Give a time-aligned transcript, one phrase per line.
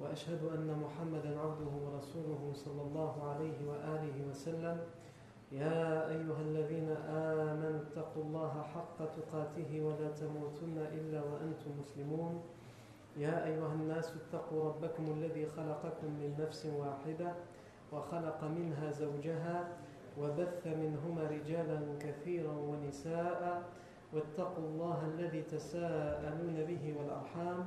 [0.00, 4.78] وأشهد أن محمدا عبده ورسوله صلى الله عليه وآله وسلم.
[5.52, 12.42] يا أيها الذين آمنوا اتقوا الله حق تقاته ولا تموتن إلا وأنتم مسلمون.
[13.16, 17.34] يا أيها الناس اتقوا ربكم الذي خلقكم من نفس واحدة
[17.92, 19.68] وخلق منها زوجها
[20.20, 23.62] وبث منهما رجالا كثيرا ونساء
[24.12, 27.66] واتقوا الله الذي تساءلون به والأرحام.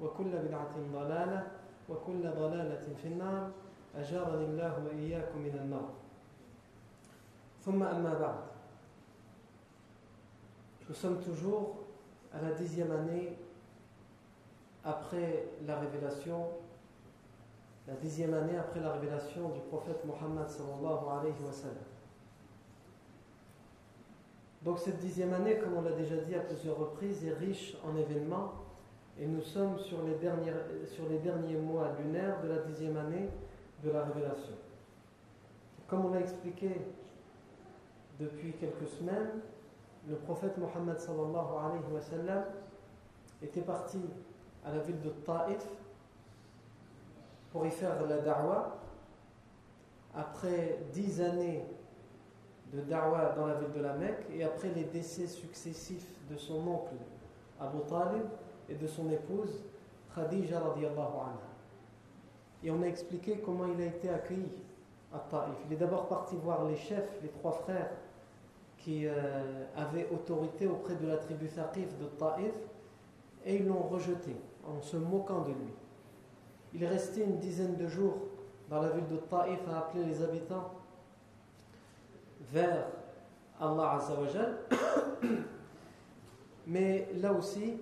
[0.00, 1.46] وكل بدعة ضلالة
[1.88, 3.50] وكل ضلالة في النار
[3.96, 5.88] أجارني الله وإياكم من النار
[7.64, 8.52] ثم أما بعد
[10.88, 11.76] Nous sommes toujours
[12.34, 13.38] à la dixième année
[14.84, 16.48] après la révélation,
[17.86, 21.76] la dixième année après la révélation du prophète Mohammed sallallahu alayhi wa sallam.
[24.62, 27.96] Donc cette dixième année, comme on l'a déjà dit à plusieurs reprises, est riche en
[27.96, 28.52] événements
[29.19, 33.29] et nous sommes sur les, derniers, mois lunaires de la dixième année
[33.83, 34.53] de la révélation.
[35.87, 36.69] Comme on l'a expliqué
[38.19, 39.41] depuis quelques semaines,
[40.07, 42.45] le prophète Mohammed alayhi wa
[43.41, 43.99] était parti
[44.65, 45.67] à la ville de Taif
[47.51, 48.77] pour y faire la da'wah.
[50.15, 51.63] Après dix années
[52.73, 56.67] de da'wah dans la ville de la Mecque et après les décès successifs de son
[56.67, 56.95] oncle
[57.59, 58.23] Abu Talib
[58.69, 59.63] et de son épouse
[60.13, 61.47] Khadija radiallahu anha.
[62.63, 64.51] Et on a expliqué comment il a été accueilli
[65.13, 65.55] à Taif.
[65.67, 67.91] Il est d'abord parti voir les chefs, les trois frères
[68.77, 72.55] qui euh, avaient autorité auprès de la tribu Thaqif de Taif
[73.45, 74.35] et ils l'ont rejeté
[74.65, 75.73] en se moquant de lui.
[76.73, 78.17] Il est resté une dizaine de jours
[78.69, 80.71] dans la ville de Taif à appeler les habitants
[82.51, 82.87] vers
[83.59, 84.57] Allah Azzawajal.
[86.67, 87.77] Mais là aussi,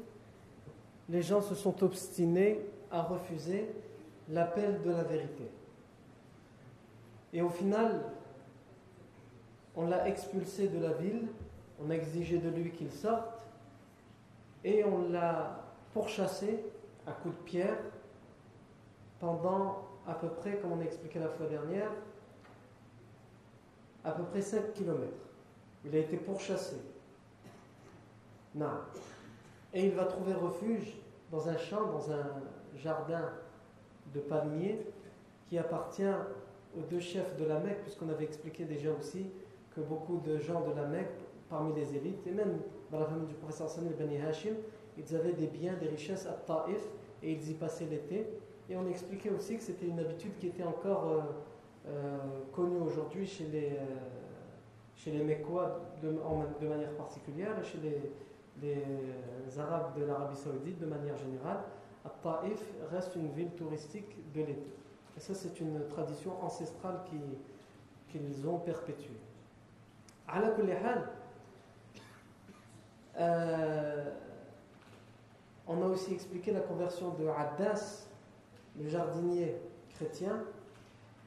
[1.09, 2.59] les gens se sont obstinés
[2.91, 3.69] à refuser
[4.29, 5.49] l'appel de la vérité.
[7.33, 8.01] Et au final,
[9.75, 11.27] on l'a expulsé de la ville,
[11.83, 13.27] on a exigé de lui qu'il sorte,
[14.63, 16.63] et on l'a pourchassé
[17.05, 17.77] à coups de pierre
[19.19, 21.91] pendant à peu près, comme on a expliqué la fois dernière,
[24.03, 25.01] à peu près 7 km.
[25.83, 26.77] Il a été pourchassé.
[28.53, 28.79] Non.
[29.75, 30.95] Et il va trouver refuge
[31.31, 32.25] dans un champ, dans un
[32.77, 33.29] jardin
[34.13, 34.79] de palmiers
[35.49, 36.15] qui appartient
[36.77, 39.27] aux deux chefs de la Mecque, puisqu'on avait expliqué déjà aussi
[39.75, 41.19] que beaucoup de gens de la Mecque,
[41.49, 42.59] parmi les élites, et même
[42.89, 44.55] dans la famille du professeur Samuel Bani Hashim,
[44.97, 46.87] ils avaient des biens, des richesses à Taif,
[47.21, 48.27] et ils y passaient l'été.
[48.69, 51.21] Et on expliquait aussi que c'était une habitude qui était encore euh,
[51.89, 52.17] euh,
[52.53, 53.85] connue aujourd'hui chez les, euh,
[54.95, 56.15] chez les Mecquois de,
[56.61, 58.01] de, manière particulière, et chez les,
[58.61, 61.59] les Arabes de l'Arabie Saoudite de manière générale.
[62.21, 62.61] Taif
[62.91, 64.73] reste une ville touristique de l'été.
[65.17, 66.99] Et ça, c'est une tradition ancestrale
[68.11, 69.19] qu'ils ont perpétuée.
[70.27, 70.49] À la
[73.17, 74.11] euh,
[75.67, 78.07] on a aussi expliqué la conversion de Addas,
[78.77, 79.55] le jardinier
[79.95, 80.43] chrétien,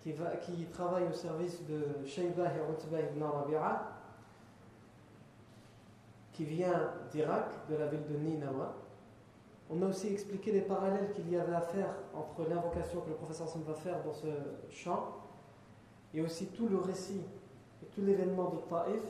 [0.02, 3.97] qui, va, qui travaille au service de Shaybah et Utbah ibn Rabi'a,
[6.38, 8.72] qui vient d'Irak, de la ville de Ninawa.
[9.68, 13.16] On a aussi expliqué les parallèles qu'il y avait à faire entre l'invocation que le
[13.16, 14.28] professeur Sam va faire dans ce
[14.70, 15.16] chant
[16.14, 17.22] et aussi tout le récit
[17.82, 19.02] et tout l'événement de Taif,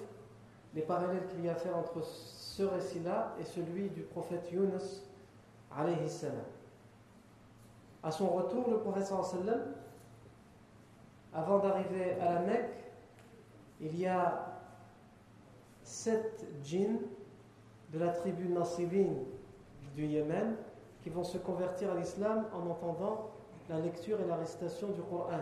[0.75, 5.03] les parallèles qu'il y a à faire entre ce récit-là et celui du prophète Yunus
[5.77, 6.41] alayhi salam.
[8.03, 9.75] À son retour, le prophète sallam,
[11.35, 12.85] avant d'arriver à la Mecque,
[13.83, 14.63] il y a
[15.83, 17.01] sept djinns
[17.93, 19.15] de la tribu Nasibin
[19.95, 20.57] du Yémen
[21.03, 23.31] qui vont se convertir à l'islam en entendant
[23.69, 25.41] la lecture et la récitation du Coran.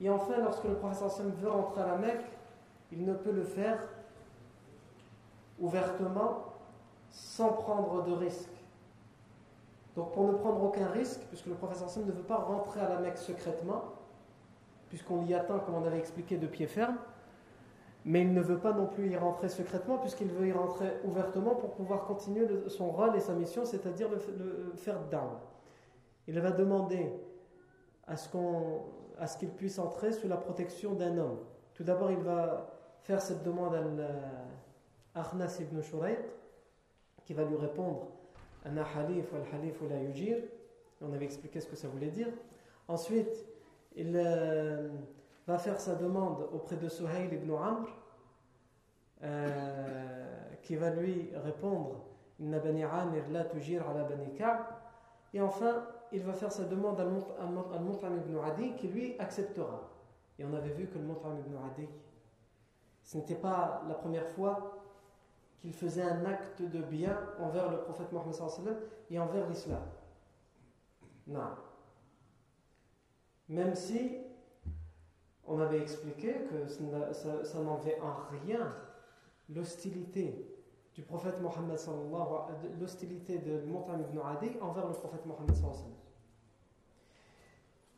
[0.00, 1.10] Et enfin, lorsque le professeur
[1.40, 2.26] veut rentrer à la Mecque,
[2.92, 3.78] il ne peut le faire
[5.58, 6.44] ouvertement
[7.10, 8.50] sans prendre de risque.
[9.94, 12.88] Donc pour ne prendre aucun risque, puisque le professeur Sam ne veut pas rentrer à
[12.88, 13.84] la Mecque secrètement,
[14.90, 16.98] puisqu'on y attend, comme on avait expliqué, de pied ferme,
[18.06, 21.56] mais il ne veut pas non plus y rentrer secrètement, puisqu'il veut y rentrer ouvertement
[21.56, 25.32] pour pouvoir continuer son rôle et sa mission, c'est-à-dire le, faire down.
[26.28, 27.10] Il va demander
[28.06, 31.38] à ce qu'il puisse entrer sous la protection d'un homme.
[31.74, 32.70] Tout d'abord, il va
[33.00, 35.80] faire cette demande à Arnas ibn
[37.24, 38.06] qui va lui répondre
[38.64, 40.36] Ana halif wal halif la yujir.
[41.00, 42.28] On avait expliqué ce que ça voulait dire.
[42.86, 43.46] Ensuite,
[43.96, 44.90] il euh,
[45.46, 47.88] va faire sa demande auprès de Suhail ibn Amr,
[49.22, 52.04] euh, qui va lui répondre
[52.38, 54.06] Inna bani Amir la tujir ala
[55.32, 59.88] Et enfin, il va faire sa demande à Mut'am ibn Adi, qui lui acceptera.
[60.38, 61.88] Et on avait vu que le Mut'am ibn Adi,
[63.02, 64.82] ce n'était pas la première fois
[65.60, 68.76] qu'il faisait un acte de bien envers le prophète Mohammed
[69.10, 69.82] et envers l'islam.
[71.26, 71.50] Non.
[73.48, 74.25] Même si
[75.48, 78.14] on avait expliqué que ça, ça, n'enlevait en
[78.44, 78.74] rien
[79.54, 80.56] l'hostilité
[80.94, 81.78] du prophète Mohammed
[82.80, 85.54] l'hostilité de Montagne ibn Adi envers le prophète Mohammed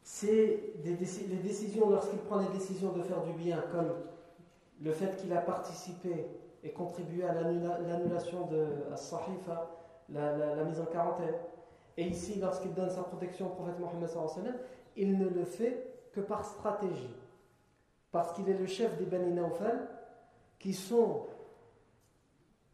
[0.03, 3.93] C'est les décisions, lorsqu'il prend les décisions de faire du bien, comme
[4.83, 6.27] le fait qu'il a participé
[6.65, 8.97] et contribué à l'annulation de la
[10.11, 11.35] la, mise en quarantaine.
[11.97, 14.11] Et ici, lorsqu'il donne sa protection au prophète Mohammed,
[14.97, 17.15] il ne le fait que par stratégie.
[18.11, 19.89] Parce qu'il est le chef des Bani Naufal,
[20.59, 21.27] qui sont,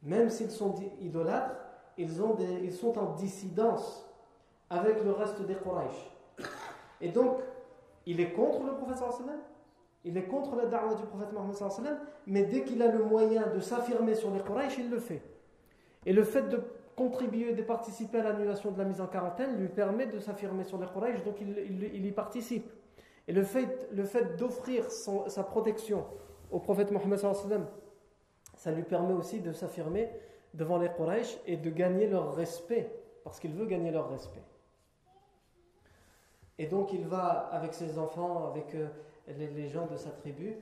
[0.02, 1.56] même s'ils sont idolâtres,
[1.98, 4.08] ils, sont en dissidence
[4.70, 6.10] avec le reste des Quraysh.
[7.00, 7.38] Et donc,
[8.06, 8.98] il est contre le prophète
[10.06, 11.96] il est contre la da'wah du prophète Mohammed
[12.26, 15.22] mais dès qu'il a le moyen de s'affirmer sur les Quraysh, il le fait.
[16.04, 16.60] Et le fait de
[16.94, 20.78] contribuer, de participer à l'annulation de la mise en quarantaine lui permet de s'affirmer sur
[20.78, 22.70] les Quraysh, donc il, y participe.
[23.26, 26.04] Et le fait, le fait d'offrir sa protection
[26.50, 27.18] au prophète Mohammed
[28.56, 30.10] ça lui permet aussi de s'affirmer
[30.52, 32.90] devant les Quraysh et de gagner leur respect,
[33.24, 34.42] parce qu'il veut gagner leur respect.
[36.58, 38.74] Et donc il va avec ses enfants, avec...
[38.74, 38.88] Euh,
[39.28, 40.56] les, gens de sa tribu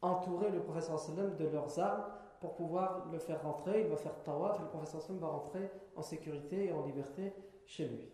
[0.00, 2.04] entourer le sallam de leurs armes
[2.40, 3.82] pour pouvoir le faire rentrer.
[3.82, 7.32] Il va faire tawaf et le sallam va rentrer en sécurité et en liberté
[7.66, 8.08] chez lui.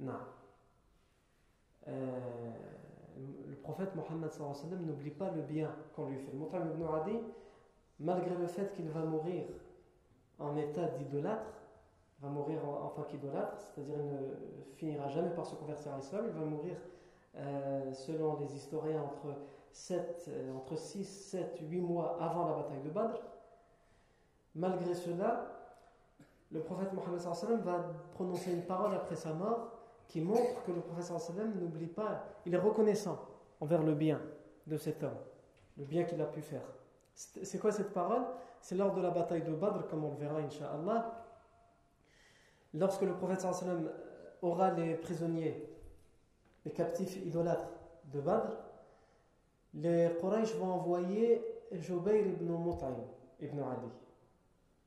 [0.00, 0.18] Non.
[1.88, 1.92] Euh,
[3.48, 4.30] le prophète Mohammed
[4.86, 6.32] n'oublie pas le bien qu'on lui fait.
[6.32, 7.18] Mutam ibn Adi,
[8.00, 9.44] malgré le fait qu'il va mourir
[10.38, 11.62] en état d'idolâtre,
[12.20, 16.32] va mourir en, qu'idolâtre, c'est-à-dire il ne finira jamais par se convertir à l'islam, il
[16.32, 16.76] va mourir
[17.36, 19.34] euh, selon les historiens, entre,
[19.72, 23.20] 7, euh, entre 6, 7, 8 mois avant la bataille de Badr.
[24.54, 25.46] Malgré cela,
[26.50, 27.20] le prophète Mohammed
[27.62, 29.81] va prononcer une parole après sa mort
[30.12, 31.10] qui montre que le prophète
[31.58, 33.18] n'oublie pas, il est reconnaissant
[33.60, 34.20] envers le bien
[34.66, 35.16] de cet homme,
[35.78, 36.66] le bien qu'il a pu faire.
[37.14, 38.20] C'est quoi cette parole?
[38.60, 41.24] C'est lors de la bataille de Badr, comme on le verra, Inch'Allah.
[42.74, 43.42] Lorsque le prophète
[44.42, 45.66] aura les prisonniers
[46.66, 47.70] les captifs idolâtres
[48.12, 48.52] de Badr,
[49.72, 51.42] les Quraysh vont envoyer
[51.72, 52.96] Jubayr ibn Mut'im
[53.40, 53.88] ibn Adi.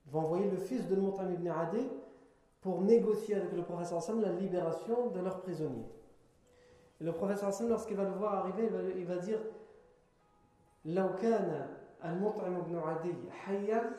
[0.06, 1.90] Ils vont envoyer le fils de Mut'im ibn Adi
[2.65, 5.89] pour négocier avec le prophète la libération de leurs prisonniers.
[7.01, 9.41] Et le prophète lorsqu'il va le voir arriver, il va, dire
[10.85, 13.93] لو كان المطعم بن عدي حيا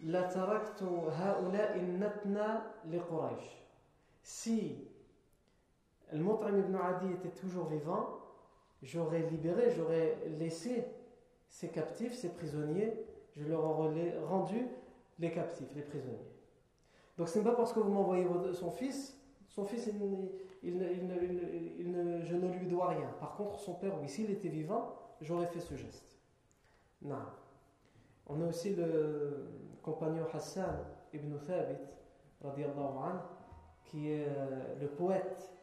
[0.00, 2.48] لتركت هؤلاء النتنى
[2.86, 3.60] لقريش
[4.22, 4.76] si
[6.12, 8.20] le Mut'im ibn Adi était toujours vivant,
[8.82, 10.84] j'aurais libéré, j'aurais laissé
[11.48, 12.92] ces captifs, ces prisonniers,
[13.36, 14.66] je leur aurais rendu
[15.19, 16.31] les captifs, les prisonniers.
[17.17, 19.17] Donc ce n'est pas parce que vous m'envoyez son fils,
[19.47, 19.89] son fils,
[20.63, 20.73] il,
[22.23, 23.09] je ne lui dois rien.
[23.19, 26.17] Par contre, son père, oui, s'il était vivant, j'aurais fait ce geste.
[27.01, 27.15] Non.
[28.27, 29.47] On a aussi le
[29.81, 30.79] compagnon Hassan
[31.13, 31.77] ibn Thabit,
[33.85, 35.53] qui est euh, le poète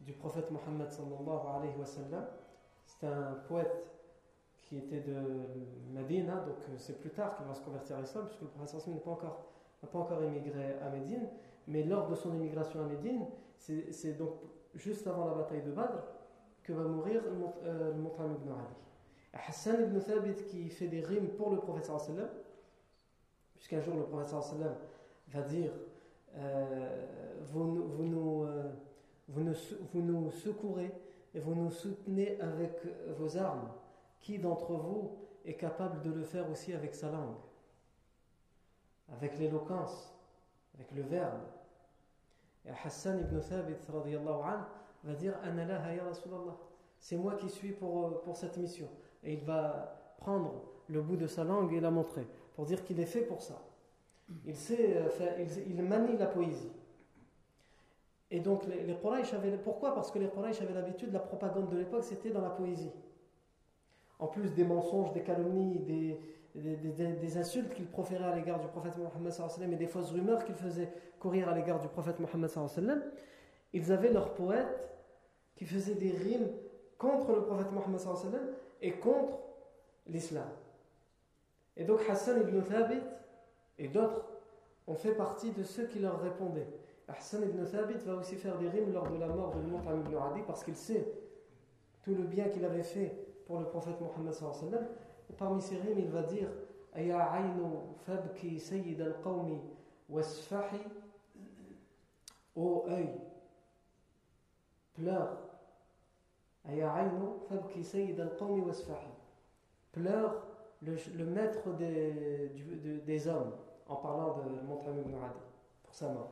[0.00, 2.24] du prophète Mohammed sallallahu.
[2.86, 3.95] C'est un poète
[4.66, 5.14] qui était de
[5.92, 8.86] Medina, donc euh, c'est plus tard qu'il va se convertir à l'islam, puisque le prophète
[8.88, 9.46] n'a pas encore,
[9.92, 11.28] pas encore émigré à Médine,
[11.68, 13.26] mais lors de son émigration à Médine,
[13.58, 14.34] c'est donc
[14.74, 16.02] juste avant la bataille de Badr
[16.62, 19.46] que va mourir le euh, ibn Ali.
[19.48, 22.28] Hassan ibn Thabit qui fait des rimes pour le prophète sallam,
[23.54, 24.74] puisqu'un jour le prophète sallam
[25.28, 25.70] va dire
[26.36, 27.06] euh,
[27.52, 28.46] vous, vous, nous,
[29.28, 29.52] vous ne
[29.92, 30.92] vous nous secourez
[31.34, 32.80] et vous nous soutenez avec
[33.18, 33.68] vos armes.
[34.20, 37.36] Qui d'entre vous est capable de le faire aussi avec sa langue
[39.12, 40.14] Avec l'éloquence,
[40.74, 41.40] avec le verbe
[42.64, 43.74] Et Hassan ibn Thabit
[45.04, 45.34] va dire
[46.98, 48.88] C'est moi qui suis pour, pour cette mission.
[49.22, 52.98] Et il va prendre le bout de sa langue et la montrer pour dire qu'il
[53.00, 53.62] est fait pour ça.
[54.44, 56.72] Il, sait, euh, il, manie la poésie.
[58.30, 58.96] Et donc les, les
[59.34, 59.56] avaient.
[59.58, 59.94] Pourquoi?
[59.94, 62.90] Parce que les Quraysh avaient l'habitude, la propagande de l'époque, c'était dans la poésie.
[64.18, 66.18] En plus des mensonges, des calomnies, des,
[66.54, 70.90] des, insultes qu'ils proféraient à l'égard du prophète Mohammed et des fausses rumeurs qu'ils faisaient
[71.18, 72.50] courir à l'égard du prophète Mohammed
[73.72, 74.88] ils avaient leurs poètes
[75.56, 76.48] qui faisaient des rimes
[76.96, 78.00] contre le prophète Mohammed
[78.80, 79.38] et contre
[80.06, 80.48] l'islam.
[81.76, 83.02] Et donc Hassan ibn Thabit
[83.78, 84.24] et d'autres
[84.86, 86.68] ont fait partie de ceux qui leur répondaient.
[87.08, 90.16] Hassan ibn Thabit va aussi faire des rimes lors de la mort de Mu'tam ibn
[90.16, 91.06] Adi parce qu'il sait
[92.02, 94.88] tout le bien qu'il avait fait pour le prophète Mohammed
[95.30, 96.48] et parmi ces rimes il va dire
[96.92, 97.62] Aya aynu
[98.06, 99.60] fabki sayyid al-qawmi
[100.08, 100.80] wasfahi
[102.56, 103.10] Ô œil,
[104.94, 105.36] pleure.
[106.66, 109.10] Aya aynu fabki sayyid al-qawmi wasfahi
[109.92, 110.42] Pleure
[110.82, 112.50] le, maître des,
[113.04, 113.52] des, hommes,
[113.88, 115.40] en parlant de Montréal ibn Adi,
[115.82, 116.30] pour sa mort.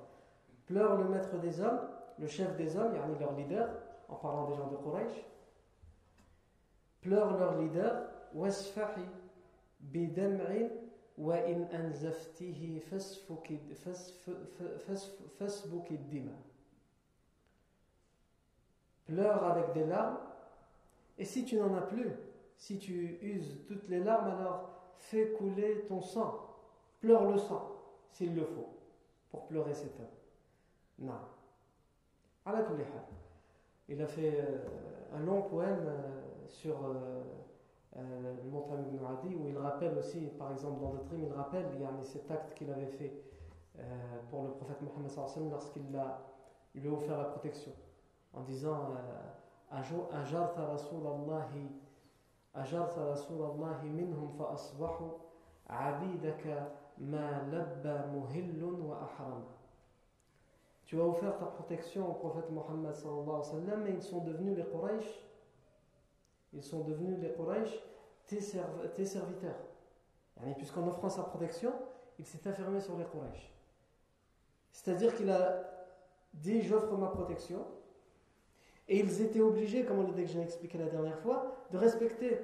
[0.66, 1.80] Pleure le maître des hommes,
[2.18, 3.68] le chef des hommes, yani leur leader,
[4.09, 5.25] en parlant des gens de Quraysh.
[7.04, 9.04] Pleure leur leader, wasfahi
[9.92, 10.70] bidam'in
[11.18, 13.58] wa in anzaftihi fasbuki
[16.08, 16.32] dima.
[19.04, 20.16] Pleure avec des larmes,
[21.18, 22.11] et si tu n'en as plus,
[22.56, 26.56] si tu uses toutes les larmes, alors fais couler ton sang.
[27.00, 27.70] Pleure le sang,
[28.12, 28.78] s'il le faut,
[29.30, 30.06] pour pleurer cet homme.
[31.00, 31.20] Non
[33.88, 34.58] il a fait euh,
[35.14, 37.22] un long poème euh, sur euh,
[37.96, 41.66] le montagne de Nouradi où il rappelle aussi, par exemple dans d'autres rimes, il rappelle
[42.02, 43.12] cet acte qu'il avait fait
[44.30, 45.82] pour le prophète Mohammed lorsqu'il
[46.74, 47.70] lui a offert la protection
[48.32, 48.94] en disant
[49.70, 51.68] Ajarta Rasulallahi
[52.52, 55.12] Ajarta Rasulallahi minhum fa asbahu
[55.68, 59.44] abidaka ma labba muhillun wa ahrama
[60.94, 64.56] tu as offert ta protection au prophète Mohammed sallallahu alayhi wa mais ils sont devenus
[64.56, 65.26] les Quraysh,
[66.52, 67.82] ils sont devenus les Quraysh
[68.28, 69.58] tes, serv tes serviteurs.
[70.56, 71.72] Puisqu'en offrant sa protection,
[72.20, 73.52] il s'est affirmé sur les Quraysh.
[74.70, 75.64] C'est-à-dire qu'il a
[76.32, 77.66] dit J'offre ma protection,
[78.86, 82.38] et ils étaient obligés, comme on l'a déjà expliqué la dernière fois, de respecter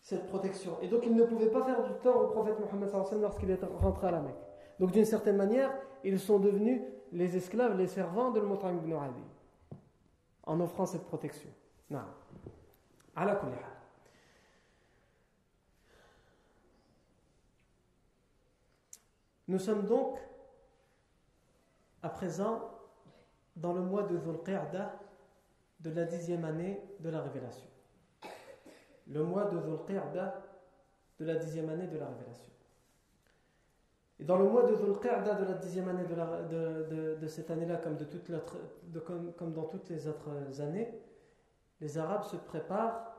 [0.00, 0.80] cette protection.
[0.82, 4.08] Et donc ils ne pouvaient pas faire du tort au prophète Mohammed lorsqu'il est rentré
[4.08, 4.34] à la Mecque.
[4.80, 5.72] Donc d'une certaine manière,
[6.02, 6.82] ils sont devenus
[7.12, 9.22] les esclaves, les servants de l'Mutam ibn Adi,
[10.44, 11.50] en offrant cette protection.
[19.48, 20.18] Nous sommes donc
[22.02, 22.70] à présent
[23.54, 24.38] dans le mois de Dhul
[25.80, 27.66] de la dixième année de la révélation.
[29.06, 30.02] Le mois de Dhul
[31.18, 32.52] de la dixième année de la révélation.
[34.18, 39.64] Et dans le mois de Dhul de la dixième année de, cette année-là, comme dans
[39.64, 40.88] toutes les autres années,
[41.80, 43.14] les Arabes se préparent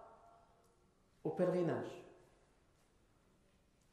[1.23, 2.03] au pèlerinage.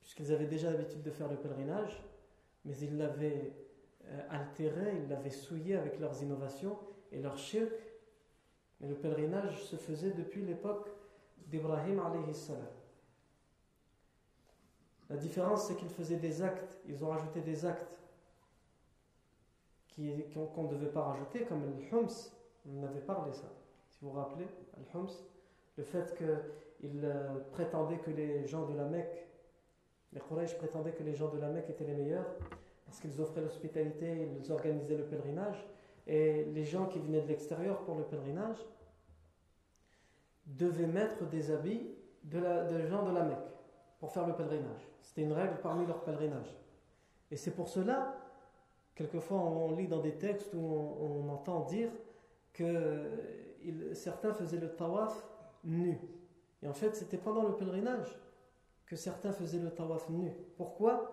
[0.01, 2.03] Puisqu'ils avaient déjà l'habitude de faire le pèlerinage,
[2.65, 3.53] mais ils l'avaient
[4.07, 6.79] euh, altéré, ils l'avaient souillé avec leurs innovations
[7.13, 7.73] et leurs shirk,
[8.81, 10.89] mais le pèlerinage se faisait depuis l'époque
[11.47, 12.74] d'Ibrahim alayhi salam.
[15.11, 18.01] La différence, c'est qu'ils faisaient des actes, ils ont rajouté des actes
[19.97, 22.33] qu'on ne devait pas rajouter, comme le Hums,
[22.67, 23.49] on avait parlé ça,
[23.89, 24.47] si vous vous rappelez,
[24.77, 25.13] le Hums,
[25.77, 29.29] le fait qu'ils euh, prétendaient que les gens de la Mecque,
[30.13, 32.27] les Quraysh prétendaient que les gens de la Mecque étaient les meilleurs,
[32.87, 35.65] parce qu'ils offraient l'hospitalité, ils organisaient le pèlerinage,
[36.07, 38.59] et les gens qui venaient de l'extérieur pour le pèlerinage
[40.47, 41.89] devaient mettre des habits
[42.25, 42.41] de,
[42.87, 43.39] gens de la Mecque
[43.99, 44.89] pour faire le pèlerinage.
[45.03, 46.57] C'était une règle parmi leur pèlerinage.
[47.31, 48.17] Et c'est pour cela,
[48.95, 51.91] quelquefois on lit dans des textes où on, entend dire
[52.53, 53.11] que
[53.93, 55.27] certains faisaient le tawaf
[55.65, 55.99] nu.
[56.63, 58.19] Et en fait, c'était pendant le pèlerinage
[58.87, 60.33] que certains faisaient le tawaf nu.
[60.57, 61.11] Pourquoi?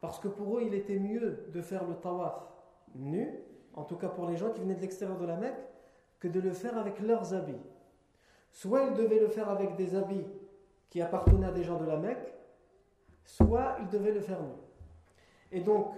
[0.00, 2.48] Parce que pour eux, il était mieux de faire le tawaf
[2.94, 3.44] nu
[3.74, 5.58] en tout cas pour les gens qui venaient de l'extérieur de la Mecque,
[6.18, 7.62] que de le faire avec leurs habits.
[8.52, 10.26] Soit ils devaient le faire avec des habits
[10.90, 12.34] qui appartenaient à des gens de la Mecque,
[13.24, 14.52] soit ils devaient le nu.
[15.52, 15.94] Et donc,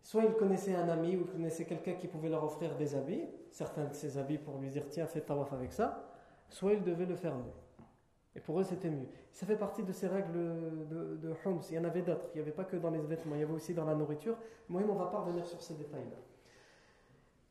[0.00, 3.26] soit il connaissait un ami ou il connaissait quelqu'un qui pouvait leur offrir des habits,
[3.50, 6.04] certains de ces habits pour lui dire tiens, fais tawaf avec ça,
[6.48, 7.50] soit il devait le nu.
[8.36, 9.06] Et pour eux, c'était mieux.
[9.30, 11.60] Ça fait partie de ces règles de, de Homs.
[11.70, 12.26] Il y en avait d'autres.
[12.34, 14.36] Il n'y avait pas que dans les vêtements, il y avait aussi dans la nourriture.
[14.68, 16.16] Moi, on ne va pas revenir sur ces détails-là.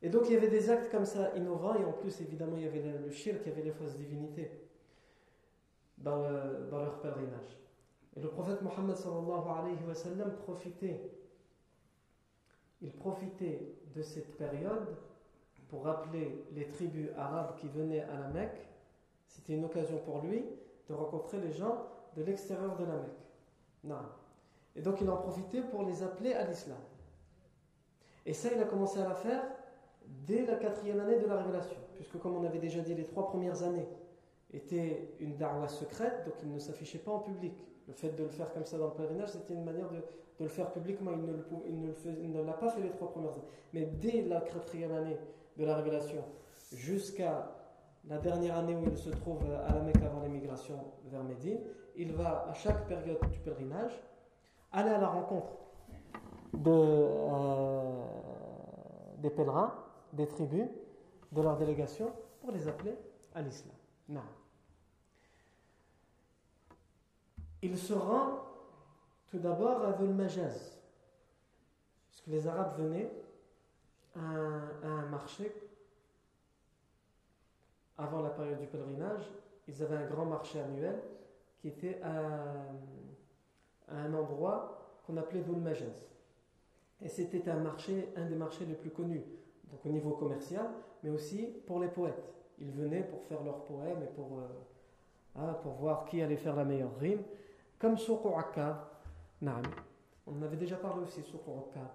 [0.02, 2.64] Et donc, il y avait des actes comme ça innovants, et en plus, évidemment, il
[2.64, 4.50] y avait le, shirk, il y avait les fausses divinités
[5.98, 7.58] dans, leur pèlerinage.
[8.16, 8.96] Et le prophète Mohammed
[10.44, 11.10] profitait,
[12.80, 14.96] il profitait de cette période
[15.68, 18.68] pour rappeler les tribus arabes qui venaient à la Mecque.
[19.26, 20.44] C'était une occasion pour lui
[20.88, 21.86] de rencontrer les gens
[22.16, 23.24] de l'extérieur de la Mecque.
[23.82, 23.96] Non.
[24.76, 26.78] Et donc il en profitait pour les appeler à l'islam.
[28.26, 29.42] Et ça, il a commencé à la faire
[30.06, 33.26] dès la quatrième année de la révélation, puisque comme on avait déjà dit, les trois
[33.26, 33.86] premières années
[34.54, 37.52] étaient une darwa secrète, donc il ne s'affichait pas en public.
[37.86, 40.02] Le fait de le faire comme ça dans le pèlerinage, c'était une manière de,
[40.40, 41.10] le faire publiquement.
[41.66, 43.42] Il ne, l'a pas fait les trois premières années.
[43.72, 45.18] Mais dès la quatrième année
[45.56, 46.24] de la révélation
[46.72, 47.52] jusqu'à
[48.08, 51.58] la dernière année où il se trouve à la Mecque avant l'émigration vers Médine,
[51.96, 53.92] il va à chaque période du pèlerinage
[54.72, 55.52] aller à la rencontre
[56.66, 58.04] euh,
[59.18, 59.74] des pèlerins,
[60.12, 60.68] des tribus,
[61.32, 62.96] de leur délégation pour les appeler
[63.34, 63.74] à l'islam.
[67.64, 68.40] Il se rend
[69.30, 70.78] tout d'abord à Dhul Majaz,
[72.10, 73.10] puisque les Arabes venaient
[74.14, 75.50] à un marché
[77.96, 79.32] avant la période du pèlerinage,
[79.66, 81.00] ils avaient un grand marché annuel
[81.56, 82.66] qui était à,
[83.88, 86.04] un endroit qu'on appelait Dhul Majaz.
[87.00, 89.24] Et c'était un marché, un des marchés les plus connus,
[89.70, 90.66] donc au niveau commercial,
[91.02, 92.30] mais aussi pour les poètes.
[92.58, 96.56] Ils venaient pour faire leurs poèmes et pour, euh, hein, pour voir qui allait faire
[96.56, 97.22] la meilleure rime,
[97.78, 98.76] comme Souq Akkad.
[100.26, 101.88] On en avait déjà parlé aussi, Souq Akkad.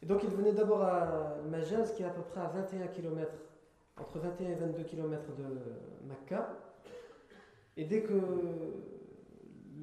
[0.00, 3.32] Et donc ils venaient d'abord à Majaz, qui est à peu près à 21 km
[4.00, 5.44] entre 21 et 22 km de
[6.06, 6.48] Mecca.
[7.76, 8.12] Et dès que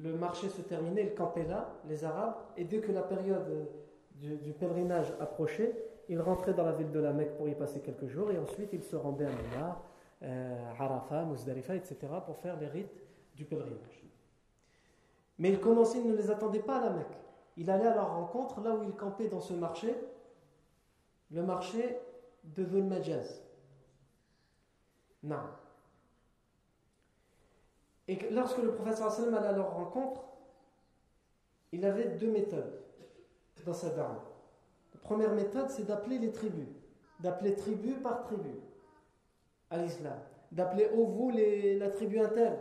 [0.02, 3.68] le marché se terminait, ils campaient là, les Arabes, et dès que la période
[4.14, 5.74] du, pèlerinage approchait,
[6.08, 8.72] ils rentraient dans la ville de la Mecque pour y passer quelques jours, et ensuite
[8.72, 9.78] ils se rendaient à Mina,
[10.22, 11.26] euh, Arafat,
[11.74, 13.05] etc., pour faire les rites
[13.36, 14.02] du pèlerinage.
[15.38, 17.18] Mais ils commençaient, ils ne les attendaient pas à la Mecque.
[17.56, 19.94] Il allait à leur rencontre là où ils campaient dans ce marché,
[21.30, 21.98] le marché
[22.44, 23.42] de Dhul Majaz.
[25.22, 25.36] Non.
[28.08, 30.22] Et lorsque le professeur sallam allait à leur rencontre,
[31.72, 32.80] il avait deux méthodes
[33.64, 34.20] dans sa dame.
[34.94, 36.68] La première méthode, c'est d'appeler les tribus,
[37.20, 38.50] d'appeler tribu par tribu
[39.70, 40.18] à l'islam,
[40.52, 42.56] d'appeler oh vous les, la tribu interne,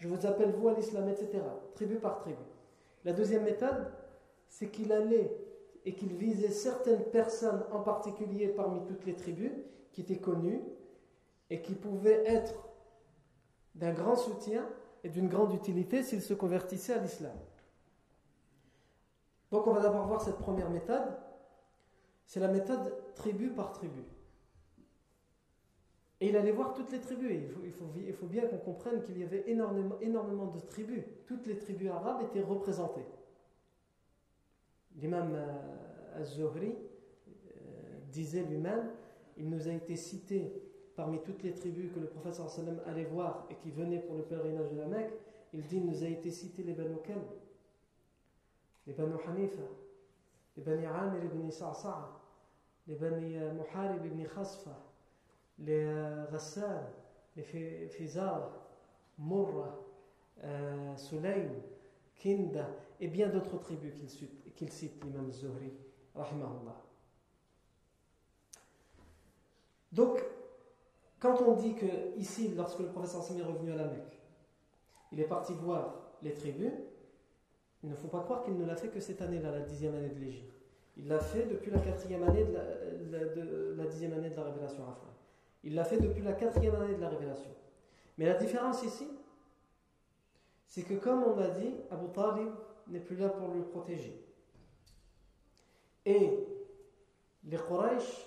[0.00, 1.42] je vous appelle vous à l'islam, etc.
[1.74, 2.42] Tribu par tribu.
[3.04, 3.86] La deuxième méthode,
[4.48, 5.30] c'est qu'il allait
[5.84, 9.52] et qu'il visait certaines personnes en particulier parmi toutes les tribus
[9.92, 10.62] qui étaient connues
[11.50, 12.54] et qui pouvait être
[13.74, 14.66] d'un grand soutien
[15.04, 17.36] et d'une grande utilité s'il se convertissait à l'islam.
[19.50, 21.16] Donc on va d'abord voir cette première méthode.
[22.24, 24.02] C'est la méthode tribu par tribu.
[26.20, 27.32] Et il allait voir toutes les tribus.
[27.64, 31.02] Il faut, il il bien qu'on comprenne qu'il y avait énormément, de tribus.
[31.26, 33.06] Toutes les tribus arabes étaient représentées.
[34.96, 37.60] L'imam euh, Az-Zuhri euh,
[38.10, 38.90] disait lui-même,
[39.38, 40.52] il nous a été cité
[40.94, 42.38] parmi toutes les tribus que le prophète
[42.86, 45.12] allait voir et qui venaient pour le pèlerinage de la Mecque,
[45.54, 47.24] il dit nous a été cité les Banu Kalb,
[48.86, 49.62] les Banu Hanifa,
[50.56, 52.20] les Bani Amir ibn Sa'sa'a,
[52.86, 54.89] les Bani euh, Muharib ibn Khasfa,
[55.60, 55.86] les
[56.30, 56.82] Ghassan,
[57.36, 57.44] les
[59.18, 59.78] Murra,
[60.42, 61.50] euh, Sulaym,
[62.16, 62.66] Kinda
[63.00, 65.72] et bien d'autres tribus qu'il cite, qu'il cite l'imam Zuhri,
[66.14, 66.76] rahimahullah.
[69.92, 70.22] Donc,
[71.18, 74.20] quand on dit que ici, lorsque le professeur Sam est revenu à la Mecque,
[75.12, 76.72] il est parti voir les tribus,
[77.82, 80.10] il ne faut pas croire qu'il ne l'a fait que cette année-là, la dixième année
[80.10, 80.54] de l'Égypte.
[80.96, 84.90] Il l'a fait depuis la quatrième année de la, dixième année de la révélation à
[85.62, 87.50] Il l'a fait depuis la quatrième année de la révélation.
[88.16, 89.08] Mais la différence ici,
[90.66, 92.48] c'est que comme on a dit, Abu Talib
[92.88, 94.24] n'est plus là pour le protéger.
[96.06, 96.46] Et
[97.44, 98.26] les Quraysh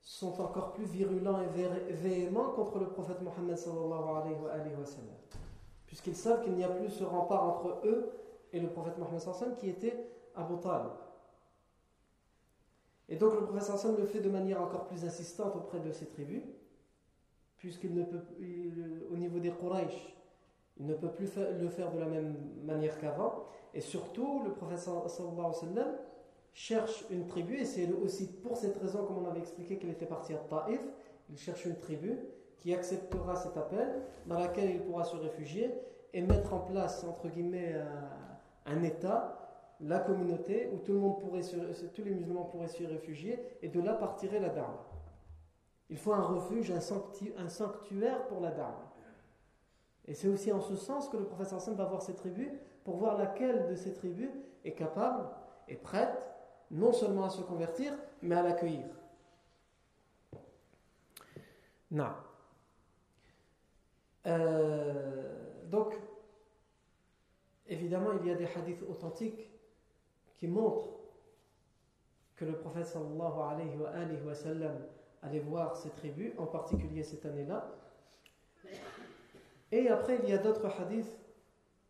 [0.00, 4.08] sont encore plus virulents et véhéments contre le prophète Mohammed sallallahu
[4.52, 5.16] alayhi wa sallam.
[5.86, 8.12] Puisqu'ils savent qu'il n'y a plus ce rempart entre eux
[8.52, 10.92] et le prophète Mohammed sallallahu qui était Abu Talib.
[13.08, 16.06] Et donc le wa sallam le fait de manière encore plus insistante auprès de ses
[16.06, 16.42] tribus,
[17.56, 18.20] puisqu'il ne peut,
[19.12, 20.16] au niveau des Quraysh,
[20.78, 23.46] Il ne peut plus le faire de la même manière qu'avant.
[23.72, 25.52] Et surtout, le prophète sallallahu
[26.52, 30.06] cherche une tribu, et c'est aussi pour cette raison, comme on avait expliqué qu'il était
[30.06, 30.80] parti à Taif,
[31.28, 32.18] il cherche une tribu
[32.58, 35.74] qui acceptera cet appel, dans laquelle il pourra se réfugier
[36.14, 37.74] et mettre en place, entre guillemets,
[38.64, 39.45] un, État,
[39.80, 43.80] la communauté, où tout le monde pourrait tous les musulmans pourraient s'y réfugier, et de
[43.80, 44.76] là partirait la dame.
[45.88, 46.80] Il faut un refuge, un,
[47.48, 48.74] sanctuaire pour la dame.
[50.06, 52.50] Et c'est aussi en ce sens que le professeur Hassan va voir ces tribus
[52.84, 54.30] pour voir laquelle de ces tribus
[54.64, 55.28] est capable
[55.68, 56.16] et prête
[56.70, 58.86] non seulement à se convertir, mais à l'accueillir.
[61.90, 62.10] Non.
[64.26, 65.94] Euh, donc,
[67.68, 69.48] évidemment, il y a des hadiths authentiques
[70.36, 70.90] qui montrent
[72.36, 74.76] que le prophète sallallahu alayhi wa, alayhi wa sallam
[75.22, 77.72] allait voir ces tribus, en particulier cette année-là.
[79.72, 81.18] Et après, il y a d'autres hadiths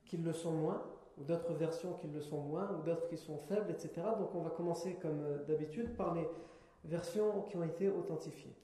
[0.04, 0.82] qui le sont moins,
[1.18, 3.90] ou d'autres versions qui le sont moins, ou d'autres qui sont faibles, etc.
[4.18, 6.26] Donc on va commencer comme euh, d'habitude par les
[6.84, 8.54] versions qui ont été authentifiées.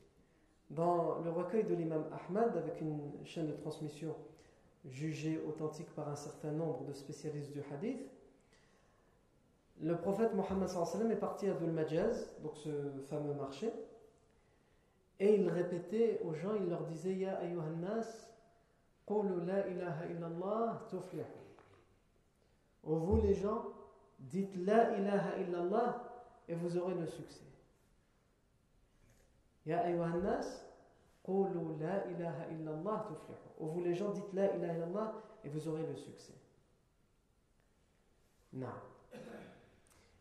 [0.71, 4.15] Dans le recueil de l'imam Ahmad, avec une chaîne de transmission
[4.89, 8.01] jugée authentique par un certain nombre de spécialistes du hadith,
[9.81, 10.69] le prophète Mohammed
[11.11, 12.71] est parti à Dhul Majaz, donc ce
[13.09, 13.73] fameux marché,
[15.19, 18.29] et il répétait aux gens, il leur disait Ya ayyuhan nas,
[19.07, 21.25] qulu la ilaha illallah tuflihu.
[22.83, 23.67] Ô vous les gens,
[24.19, 26.03] dites la ilaha illallah
[26.49, 27.45] et vous aurez le succès.
[29.65, 30.67] Ya ayyuhan nas,
[31.23, 33.49] qulu la ilaha illallah tuflihu.
[33.61, 35.13] Ô vous les gens, dites la ilaha illallah
[35.45, 36.35] et vous aurez le succès.
[38.53, 38.67] Non.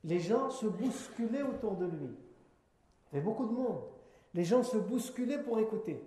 [0.04, 2.10] Les gens se bousculaient autour de lui.
[3.12, 3.82] Il y avait beaucoup de monde.
[4.34, 6.02] Les gens se bousculaient pour écouter.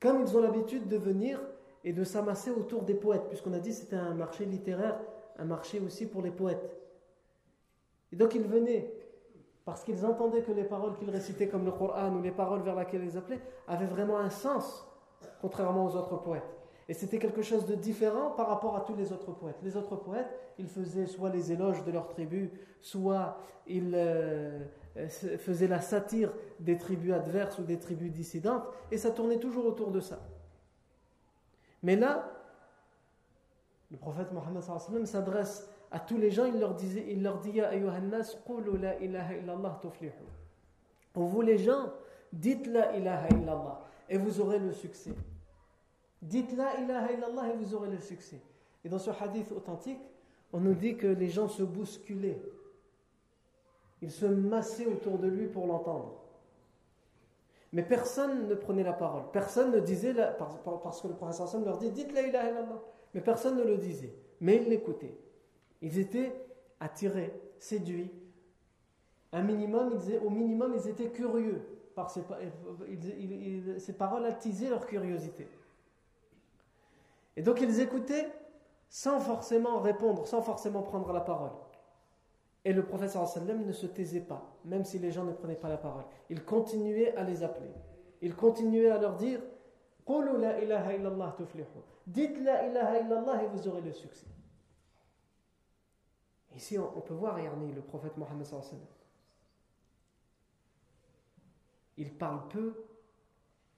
[0.00, 1.40] Comme ils ont l'habitude de venir
[1.84, 4.98] et de s'amasser autour des poètes, puisqu'on a dit que c'était un marché littéraire,
[5.38, 6.76] un marché aussi pour les poètes.
[8.12, 8.92] Et donc ils venaient
[9.64, 12.74] parce qu'ils entendaient que les paroles qu'ils récitaient comme le Coran ou les paroles vers
[12.74, 14.86] lesquelles ils appelaient avaient vraiment un sens,
[15.40, 16.59] contrairement aux autres poètes.
[16.90, 19.62] Et c'était quelque chose de différent par rapport à tous les autres poètes.
[19.62, 22.50] Les autres poètes, ils faisaient soit les éloges de leur tribu,
[22.80, 24.58] soit ils euh,
[25.38, 29.92] faisaient la satire des tribus adverses ou des tribus dissidentes, et ça tournait toujours autour
[29.92, 30.18] de ça.
[31.84, 32.28] Mais là,
[33.92, 37.70] le prophète Mohammed s'adresse à tous les gens, il leur, disait, il leur dit Ya
[39.80, 40.12] tuflihu.
[41.14, 41.92] Vous les gens,
[42.32, 45.14] dites la ilaha illallah et vous aurez le succès.
[46.22, 48.40] Dites la ilaha illallah et vous aurez le succès.
[48.84, 50.00] Et dans ce hadith authentique,
[50.52, 52.40] on nous dit que les gens se bousculaient.
[54.02, 56.20] Ils se massaient autour de lui pour l'entendre.
[57.72, 59.22] Mais personne ne prenait la parole.
[59.32, 60.56] Personne ne disait, la, parce
[61.00, 62.82] que le prophète leur dit Dites la ilaha illallah.
[63.14, 64.12] Mais personne ne le disait.
[64.40, 65.16] Mais ils l'écoutaient.
[65.82, 66.32] Ils étaient
[66.80, 68.10] attirés, séduits.
[69.32, 71.62] Un minimum, ils, au minimum, ils étaient curieux.
[71.94, 72.22] Par ces,
[73.78, 75.46] ces paroles attisaient leur curiosité.
[77.36, 78.28] Et donc ils écoutaient
[78.88, 81.52] sans forcément répondre, sans forcément prendre la parole.
[82.64, 85.78] Et le sallam ne se taisait pas, même si les gens ne prenaient pas la
[85.78, 86.04] parole.
[86.28, 87.70] Il continuait à les appeler.
[88.20, 89.40] Il continuait à leur dire
[90.08, 90.60] la
[92.06, 94.26] Dites la ilaha illallah et vous aurez le succès.
[96.56, 98.80] Ici, on, peut voir Yarni, le prophète Mohammed sallam.
[101.96, 102.74] Il parle peu,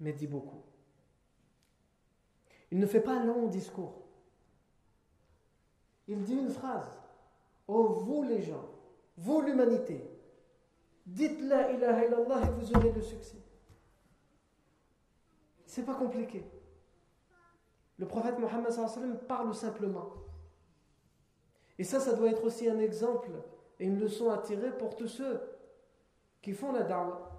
[0.00, 0.62] mais dit beaucoup.
[2.72, 3.92] Il ne fait pas un long discours.
[6.08, 6.98] Il dit une phrase.
[7.68, 8.66] Oh vous les gens,
[9.18, 10.02] vous l'humanité,
[11.04, 13.36] dites la ilaha illallah et vous aurez le succès.
[15.66, 16.50] C'est pas compliqué.
[17.98, 18.72] Le prophète Mohammed
[19.28, 20.08] parle simplement.
[21.78, 23.32] Et ça, ça doit être aussi un exemple
[23.78, 25.40] et une leçon à tirer pour tous ceux
[26.40, 27.38] qui font la da'wah.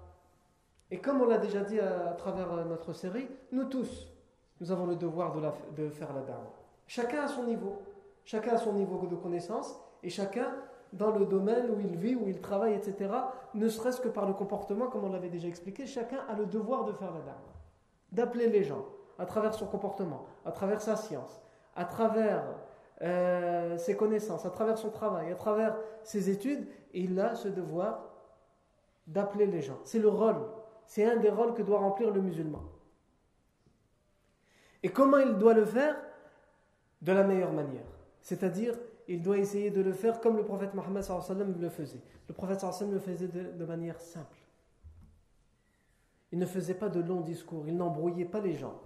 [0.92, 4.13] Et comme on l'a déjà dit à, travers euh, notre série, nous tous,
[4.60, 5.34] nous avons le devoir
[5.76, 6.52] de, faire la da'wah.
[6.86, 7.82] Chacun à son niveau,
[8.24, 10.54] chacun à son niveau de connaissance, et chacun
[10.92, 13.10] dans le domaine où il vit, où il travaille, etc.,
[13.54, 16.84] ne serait-ce que par le comportement, comme on l'avait déjà expliqué, chacun a le devoir
[16.84, 17.54] de faire la da'wah,
[18.12, 18.84] d'appeler les gens
[19.18, 21.40] à travers son comportement, à travers sa science,
[21.76, 22.44] à travers
[23.02, 28.04] euh, ses connaissances, à travers son travail, à travers ses études, il a ce devoir
[29.06, 29.78] d'appeler les gens.
[29.84, 30.36] C'est le rôle,
[30.86, 32.62] c'est un des rôles que doit remplir le musulman.
[34.84, 35.96] Et comment il doit le faire
[37.00, 37.86] De la meilleure manière.
[38.20, 38.74] C'est-à-dire,
[39.08, 41.02] il doit essayer de le faire comme le prophète Mohammed
[41.58, 42.02] le faisait.
[42.28, 44.36] Le prophète le faisait de, manière simple.
[46.32, 48.78] Il ne faisait pas de longs discours, il n'embrouillait pas les gens.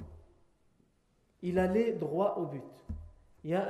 [1.42, 2.62] Il allait droit au but.
[3.42, 3.68] Ya.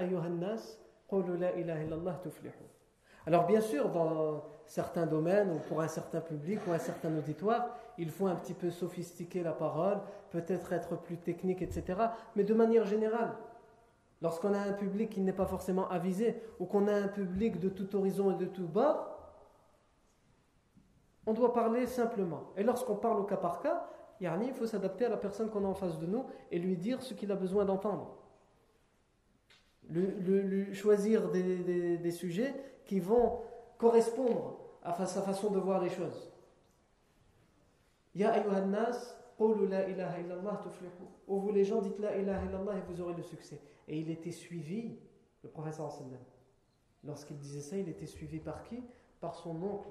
[3.26, 7.76] Alors bien sûr, dans certains domaines ou pour un certain public ou un certain auditoire,
[7.96, 9.98] il faut un petit peu sophistiquer la parole,
[10.30, 11.98] peut-être être plus technique, etc.
[12.36, 13.34] Mais de manière générale,
[14.22, 17.68] lorsqu'on a un public qui n'est pas forcément avisé ou qu'on a un public de
[17.68, 19.16] tout horizon et de tout bas,
[21.26, 22.52] on doit parler simplement.
[22.56, 23.86] Et lorsqu'on parle au cas par cas,
[24.20, 27.02] il faut s'adapter à la personne qu'on a en face de nous et lui dire
[27.02, 28.16] ce qu'il a besoin d'entendre.
[29.90, 32.54] Lui, choisir des, sujets
[32.84, 33.40] qui vont
[33.78, 36.30] correspondre à sa façon de voir les choses.
[38.14, 40.60] Ya ayyuhannas, la ilaha illallah
[41.26, 43.60] Ô vous les gens, dites la ilaha illallah et vous aurez le succès.
[43.86, 44.98] Et il était suivi,
[45.42, 46.18] le professeur sallam,
[47.04, 48.82] lorsqu'il disait ça, il était suivi par qui?
[49.20, 49.88] Par son oncle,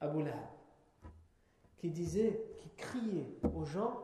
[0.00, 0.38] Abu Lahab,
[1.76, 4.02] qui disait, qui criait aux gens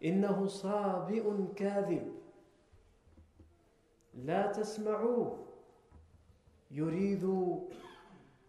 [0.00, 2.04] Innahu sabi'un kadhib.
[4.14, 5.47] La tasma'ou
[6.71, 7.23] يريد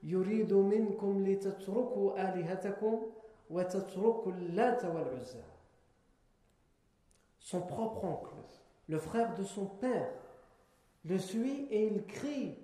[0.02, 3.06] يريد منكم لتتركوا آلهتكم
[3.50, 5.44] وتتركوا اللات والعزى
[7.38, 8.34] Son propre oncle,
[8.88, 10.10] le frère de son père,
[11.04, 12.56] le suit et il crie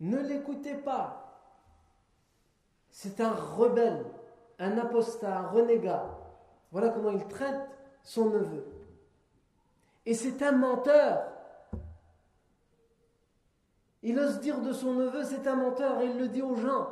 [0.00, 1.20] Ne l'écoutez pas
[2.90, 4.04] c'est un rebelle,
[4.58, 6.18] un apostat, un renégat.
[6.72, 7.60] Voilà comment il traite
[8.02, 8.66] son neveu.
[10.06, 11.24] Et c'est un menteur.
[14.07, 16.89] il ose dire de son neveu, c'est un menteur, et il le dit aux gens.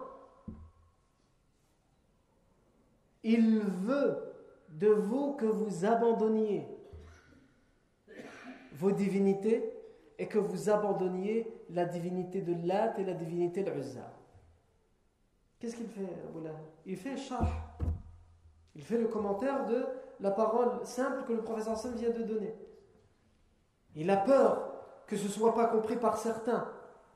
[3.22, 4.34] Il veut
[4.70, 6.68] de vous que vous abandonniez
[8.72, 9.78] vos divinités
[10.18, 14.12] et que vous abandonniez la divinité de Lat et la divinité de Uzza.
[15.60, 16.48] Qu'est-ce qu'il fait, Abu
[16.88, 17.78] Il fait charh.
[18.74, 19.86] Il fait le commentaire de
[20.20, 22.56] la parole simple que le professeur Sam vient de donner.
[23.96, 26.68] Il a peur que ce ne soit pas compris par certains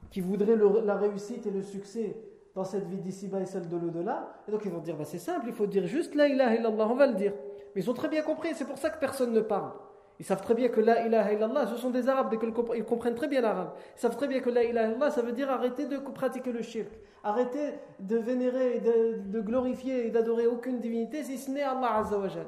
[0.09, 2.15] qui voudraient la réussite et le succès
[2.55, 4.33] dans cette vie d'ici-bas et celle de l'au-delà.
[4.47, 6.87] Et donc ils vont dire bah, c'est simple, il faut dire juste la ilaha illallah,
[6.87, 7.33] on va le dire.
[7.75, 9.71] Mais ils ont très bien compris, c'est pour ça que personne ne parle.
[10.19, 12.35] Ils savent très bien que la ilaha illallah, ce sont des arabes,
[12.75, 13.73] ils comprennent très bien l'arabe.
[13.95, 16.63] Ils savent très bien que la ilaha illallah, ça veut dire arrêter de pratiquer le
[16.63, 16.89] shirk.
[17.23, 22.47] Arrêter de vénérer, de, de glorifier et d'adorer aucune divinité si ce n'est Allah Azzawajal.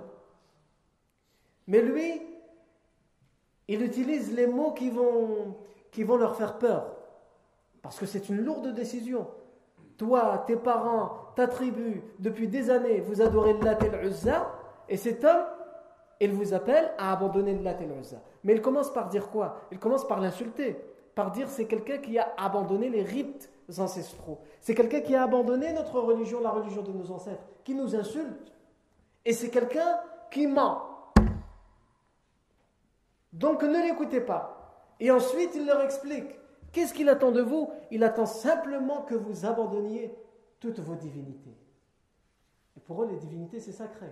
[1.67, 2.19] Mais lui,
[3.67, 5.55] il utilise les mots qui vont,
[5.91, 6.95] qui vont leur faire peur.
[7.81, 9.27] Parce que c'est une lourde décision.
[9.97, 14.51] Toi, tes parents, ta tribu, depuis des années, vous adorez Allah et Uzza,
[14.87, 15.45] et cet homme,
[16.19, 17.87] il vous appelle à abandonner le et
[18.43, 19.57] Mais il commence par dire quoi?
[19.71, 20.77] Il commence par l'insulter,
[21.15, 24.39] par dire c'est quelqu'un qui a abandonné les rites ancestraux.
[24.59, 28.53] C'est quelqu'un qui a abandonné notre religion, la religion de nos ancêtres, qui nous insulte.
[29.25, 29.99] Et c'est quelqu'un
[30.31, 30.81] qui ment.
[33.31, 34.55] Donc ne l'écoutez pas.
[34.99, 36.35] Et ensuite, il leur explique.
[36.71, 37.69] Qu'est-ce qu'il attend de vous?
[37.91, 40.13] Il attend simplement que vous abandonniez
[40.59, 41.57] toutes vos divinités.
[42.77, 44.07] Et pour eux, les divinités, c'est sacré.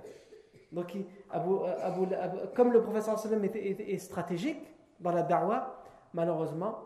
[0.71, 4.59] Donc, euh, comme le professeur sallam est, stratégique
[4.99, 5.81] dans la da'wah,
[6.13, 6.79] malheureusement,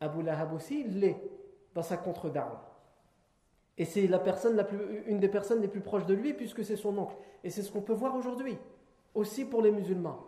[0.00, 1.16] Abu Lahab aussi l'est
[1.74, 2.62] dans sa contre-da'wah.
[3.78, 6.64] Et c'est la personne la plus, une des personnes les plus proches de lui, puisque
[6.64, 7.16] c'est son oncle.
[7.44, 8.58] Et c'est ce qu'on peut voir aujourd'hui,
[9.14, 10.18] aussi pour les musulmans.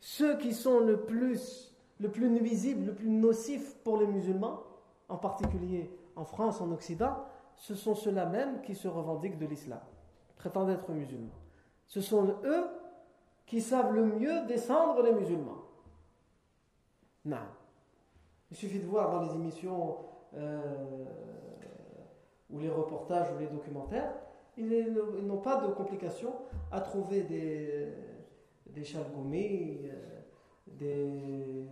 [0.00, 1.67] Ceux qui sont le plus,
[1.98, 4.62] le plus nuisibles, le plus nocifs pour les musulmans,
[5.08, 7.24] en particulier en France, en Occident,
[7.56, 9.80] ce sont ceux-là même qui se revendiquent de l'islam
[10.38, 11.34] prétendent être musulmans.
[11.86, 12.64] Ce sont eux
[13.44, 15.64] qui savent le mieux descendre les musulmans.
[17.24, 17.36] Non.
[18.50, 19.96] Il suffit de voir dans les émissions
[20.34, 21.04] euh,
[22.50, 24.14] ou les reportages ou les documentaires,
[24.56, 26.34] ils n'ont pas de complications
[26.72, 27.92] à trouver des,
[28.66, 28.84] des
[30.78, 31.68] des.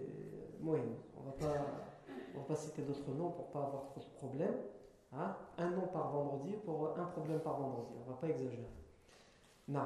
[0.63, 0.79] Oui,
[1.17, 4.57] on ne va pas citer d'autres noms pour pas avoir trop de problèmes.
[5.13, 5.37] Hein?
[5.57, 7.93] un nom par vendredi pour un problème par vendredi.
[8.05, 8.69] On va pas exagérer.
[9.69, 9.81] Non.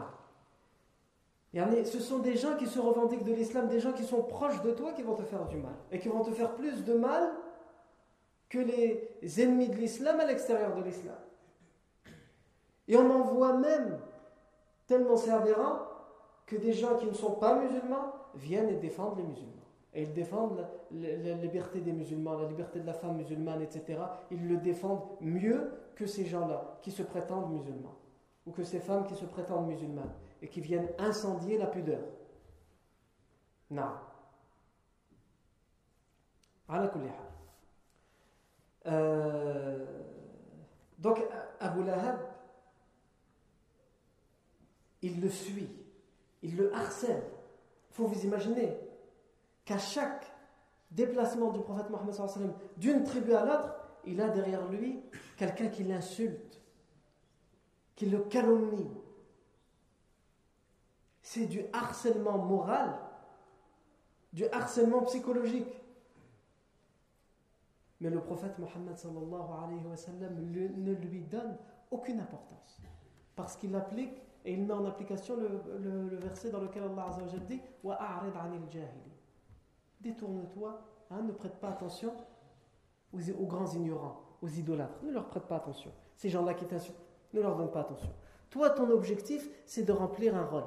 [1.52, 4.70] Ce sont des gens qui se revendiquent de l'islam, des gens qui sont proches de
[4.70, 5.74] toi qui vont te faire du mal.
[5.90, 7.30] Et qui vont te faire plus de mal
[8.48, 11.16] que les ennemis de l'islam à l'extérieur de l'islam.
[12.88, 14.00] Et on en voit même
[14.86, 15.30] tellement c'est
[16.46, 19.54] que des gens qui ne sont pas musulmans viennent et défendent les musulmans.
[19.92, 23.98] Et ils défendent la, liberté des musulmans, la liberté de la femme musulmane, etc.
[24.30, 27.96] Ils le défendent mieux que ces gens-là qui se prétendent musulmans.
[28.46, 32.00] Ou que ces femmes qui se prétendent musulmanes et qui viennent incendier la pudeur.
[33.70, 33.92] Non.
[38.86, 39.86] Euh,
[40.98, 41.20] donc
[41.58, 42.20] Abu Lahab,
[45.02, 45.68] il le suit,
[46.42, 47.22] il le harcèle
[47.90, 48.78] faut vous imaginer
[49.64, 50.32] qu'à chaque
[50.90, 52.14] déplacement du prophète Mohammed
[52.76, 53.74] d'une tribu à l'autre,
[54.04, 55.00] il a derrière lui
[55.36, 56.60] quelqu'un qui l'insulte,
[57.94, 58.90] qui le calomnie.
[61.22, 62.98] C'est du harcèlement moral,
[64.32, 65.80] du harcèlement psychologique.
[68.00, 68.96] Mais le prophète Mohammed
[70.76, 71.56] ne lui donne
[71.90, 72.80] aucune importance.
[73.36, 77.60] Parce qu'il applique et il met en application le, verset dans lequel Allah dit
[80.00, 82.14] Détourne-toi, hein, ne prête pas attention
[83.12, 85.02] aux, aux, grands ignorants, aux idolâtres.
[85.02, 85.92] Ne leur prête pas attention.
[86.16, 86.96] Ces gens-là qui t'insultent,
[87.34, 88.10] ne leur donne pas attention.
[88.48, 90.64] Toi, ton objectif, c'est de remplir un rôle,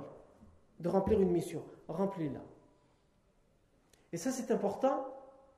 [0.79, 1.63] de remplir une mission.
[1.87, 2.41] Remplis-la.
[4.11, 5.07] Et ça, c'est important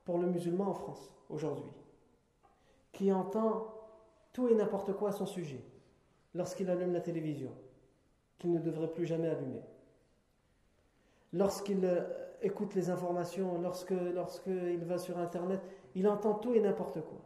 [0.04, 1.70] pour le musulman en France, aujourd'hui,
[2.92, 3.74] qui entend
[4.32, 5.62] tout et n'importe quoi à son sujet
[6.34, 7.52] lorsqu'il allume la télévision,
[8.38, 9.62] qu'il ne devrait plus jamais allumer.
[11.32, 12.02] Lorsqu'il euh,
[12.42, 15.60] écoute les informations, lorsqu'il va sur Internet,
[15.94, 17.18] il entend tout et n'importe quoi.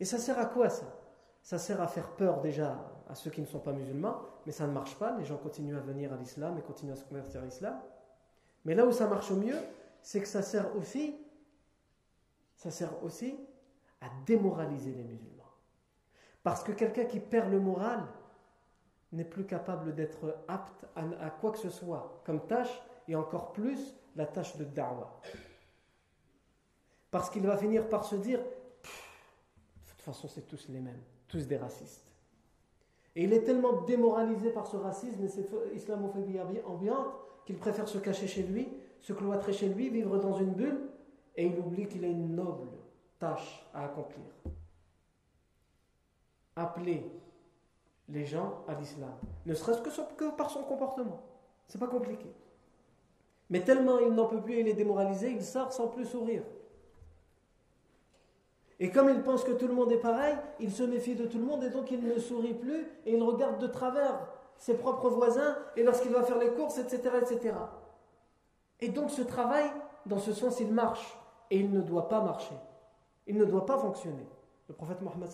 [0.00, 0.86] Et ça sert à quoi ça?
[1.42, 2.78] Ça sert à faire peur déjà
[3.08, 5.16] à ceux qui ne sont pas musulmans, mais ça ne marche pas.
[5.18, 7.80] Les gens continuent à venir à l'islam et continuent à se convertir à l'islam.
[8.64, 9.58] Mais là où ça marche au mieux,
[10.02, 11.16] c'est que ça sert aussi,
[12.56, 13.38] ça sert aussi
[14.00, 15.38] à démoraliser les musulmans.
[16.42, 18.06] Parce que quelqu'un qui perd le moral
[19.12, 23.94] n'est plus capable d'être apte à, quoi que ce soit comme tâche, et encore plus
[24.16, 25.20] la tâche de da'wah.
[27.10, 31.46] Parce qu'il va finir par se dire, de toute façon c'est tous les mêmes, tous
[31.46, 32.12] des racistes.
[33.16, 37.14] Et il est tellement démoralisé par ce racisme et cette islamophobie ambiante
[37.46, 38.68] qu'il préfère se cacher chez lui,
[39.00, 40.90] se cloîtrer chez lui, vivre dans une bulle,
[41.34, 42.68] et il oublie qu'il a une noble
[43.18, 44.26] tâche à accomplir
[46.58, 47.04] appeler
[48.08, 49.12] les gens à l'islam,
[49.46, 49.80] ne serait-ce
[50.16, 51.20] que, par son comportement.
[51.66, 52.32] C'est pas compliqué.
[53.50, 56.42] Mais tellement il n'en peut plus et il est démoralisé, il sort sans plus sourire.
[58.80, 61.38] Et comme il pense que tout le monde est pareil, il se méfie de tout
[61.38, 65.08] le monde et donc il ne sourit plus et il regarde de travers ses propres
[65.08, 67.54] voisins et lorsqu'il va faire les courses, etc., etc.
[68.80, 69.64] Et donc ce travail,
[70.06, 71.18] dans ce sens, il marche
[71.50, 72.54] et il ne doit pas marcher.
[73.26, 74.26] Il ne doit pas fonctionner.
[74.68, 75.28] Le prophète Mohammed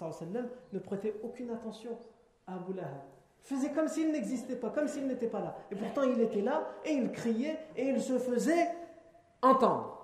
[0.73, 1.99] ne prêtait aucune attention
[2.47, 3.03] Abu Lahab.
[3.41, 5.57] Faisait comme s'il n'existait pas, comme s'il n'était pas là.
[5.71, 8.69] Et pourtant il était là et il criait et il se faisait
[9.43, 9.95] entendre.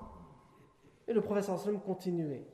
[1.08, 1.50] Et le prophète
[1.84, 2.46] continuait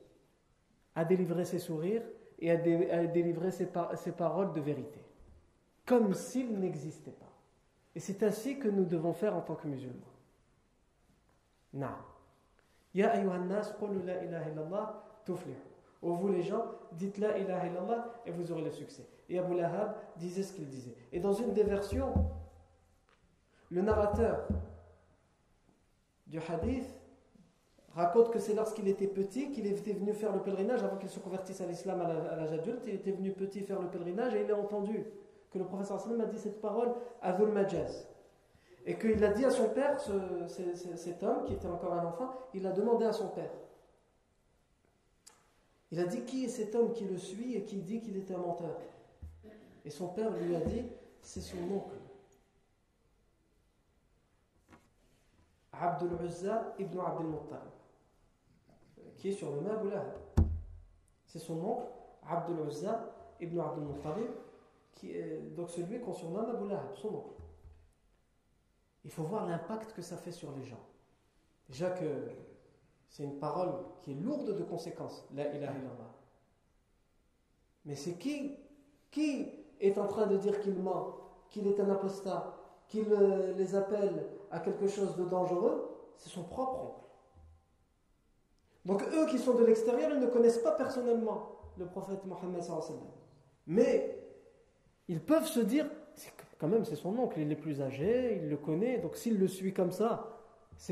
[0.95, 2.03] à délivrer ses sourires
[2.39, 2.57] et à,
[3.05, 4.99] délivrer ses, paroles de vérité.
[5.85, 7.25] Comme s'il n'existait pas.
[7.93, 10.13] Et c'est ainsi que nous devons faire en tant que musulmans.
[11.73, 11.97] Na.
[12.93, 15.03] Ya ayyuhan nas, la ilaha illallah,
[16.01, 19.05] vous les gens, dites la ilaha illallah et vous aurez le succès.
[19.29, 20.95] Et Abu Lahab disait ce qu'il disait.
[21.11, 22.13] Et dans une des versions,
[23.69, 24.47] le narrateur
[26.27, 26.87] du hadith
[27.93, 31.19] raconte que c'est lorsqu'il était petit qu'il était venu faire le pèlerinage avant qu'il se
[31.19, 32.83] convertisse à l'islam à l'âge adulte.
[32.87, 35.05] Il était venu petit faire le pèlerinage et il a entendu
[35.51, 38.07] que le professeur sallam a dit cette parole à Majaz.
[38.85, 39.99] Et qu'il a dit à son père,
[40.95, 43.51] cet homme qui était encore un enfant, il a demandé à son père
[45.91, 48.29] il a dit qui est cet homme qui le suit et qui dit qu'il est
[48.31, 48.77] un menteur?
[49.87, 50.83] Et son père lui a dit
[51.21, 51.95] c'est son oncle.
[55.71, 57.71] Abdul Uzza ibn Abdul Muttalib,
[59.15, 59.87] qui est sur le Abu
[61.25, 61.85] C'est son oncle,
[62.27, 67.41] Abdul Uzza ibn Abdul Muttalib, donc celui qu'on surnomme Abu Lahab, son oncle.
[69.05, 70.83] Il faut voir l'impact que ça fait sur les gens.
[71.69, 72.27] Déjà que
[73.07, 76.13] c'est une parole qui est lourde de conséquences, la ilaha illallah.
[77.85, 78.57] Mais c'est qui
[79.09, 81.15] Qui est en train de dire qu'il ment,
[81.49, 82.53] qu'il est un apostat,
[82.87, 87.07] qu'il euh, les appelle à quelque chose de dangereux C'est son propre oncle.
[88.85, 92.63] Donc eux qui sont de l'extérieur, ils ne connaissent pas personnellement le prophète Mohammed
[93.67, 94.17] Mais
[95.07, 95.89] ils peuvent se dire,
[96.57, 99.47] quand même c'est son oncle, il est plus âgé, il le connaît, donc s'il le
[99.47, 100.37] suit comme ça,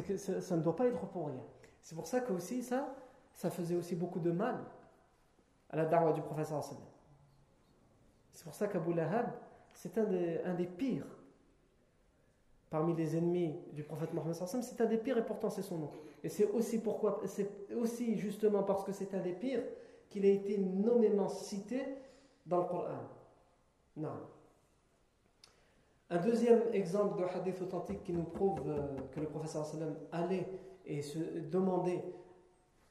[0.08, 1.44] que ça ne doit pas être pour rien.
[1.82, 2.94] C'est pour ça que aussi ça,
[3.34, 4.58] ça faisait aussi beaucoup de mal
[5.70, 6.64] à la darwa du professeur
[8.36, 9.28] C'est pour ça qu'Abu Lahab,
[9.74, 11.08] c'est un des, pires
[12.70, 15.92] parmi les ennemis du prophète Mohammed c'est un des pires et pourtant c'est son nom.
[16.22, 19.64] Et c'est aussi pourquoi, c'est aussi justement parce que c'est un des pires
[20.10, 21.82] qu'il a été nommément cité
[22.46, 23.00] dans le Coran.
[23.96, 24.20] Non.
[26.10, 29.66] Un deuxième exemple de hadith authentique qui nous prouve euh, que le professeur
[30.12, 30.48] allait
[30.86, 32.02] et se demander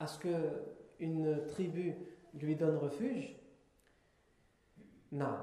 [0.00, 1.94] à ce qu'une tribu
[2.32, 3.36] lui donne refuge,
[5.13, 5.37] non.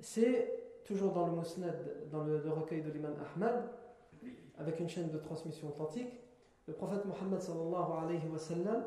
[0.00, 3.70] C'est toujours dans le Musnad, dans le, recueil de l'imam Ahmad,
[4.58, 6.20] avec une chaîne de transmission authentique,
[6.66, 8.84] le prophète Mohammed sallallahu alayhi wa sallam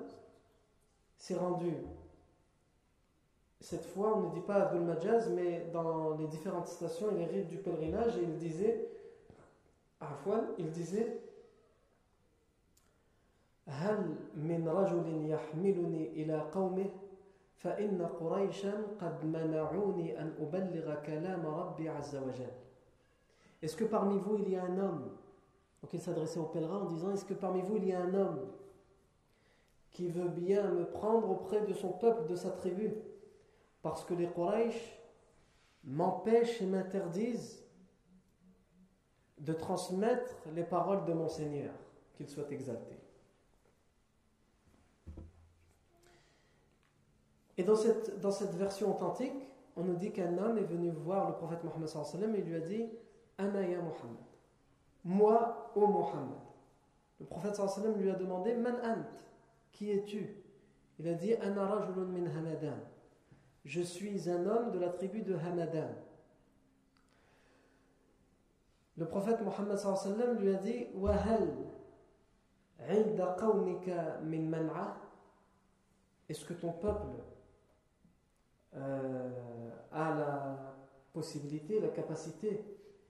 [1.17, 1.73] s'est rendu
[3.61, 7.25] cette fois, on ne dit pas Abdul Majaz, mais dans les différentes stations et les
[7.25, 8.89] rites du pèlerinage, et il disait,
[9.99, 11.19] Afwan, il disait
[13.69, 16.89] هل من رجل يحملني إلى قومه
[17.63, 22.51] فإن قريشا قد منعوني أن أبلغ كلام ربي عز وجل
[23.61, 25.11] Est-ce que parmi vous il y a un homme
[25.81, 28.13] Donc il s'adressait aux pèlerins en disant Est-ce que parmi vous il y a un
[28.13, 28.47] homme
[29.91, 32.93] qui veut bien me prendre auprès de son peuple, de sa tribu
[33.81, 34.97] Parce que les Quraysh
[35.83, 37.65] m'empêchent et m'interdisent
[39.39, 41.73] de transmettre les paroles de mon Seigneur,
[42.13, 42.95] qu'il soit exalté.
[47.56, 49.32] Et dans cette, dans cette version authentique,
[49.76, 52.88] on nous dit qu'un homme est venu voir le prophète Mohammed et lui a dit
[53.38, 54.24] Anaya Muhammad.
[55.04, 56.38] Moi, ô Muhammad.
[57.20, 59.04] Le prophète sallam lui a demandé Man ant
[59.72, 60.36] Qui es-tu?
[60.98, 62.78] Il a dit Ana rajulun min Hamadan.
[63.64, 65.90] Je suis un homme de la tribu de Hamadan.
[68.96, 71.48] Le prophète Mohammed sallam lui a dit Wahal
[72.88, 74.96] inda qawmika min man'a
[76.28, 77.08] Est-ce que ton peuple
[78.76, 80.74] euh, a la
[81.12, 82.64] possibilité, la capacité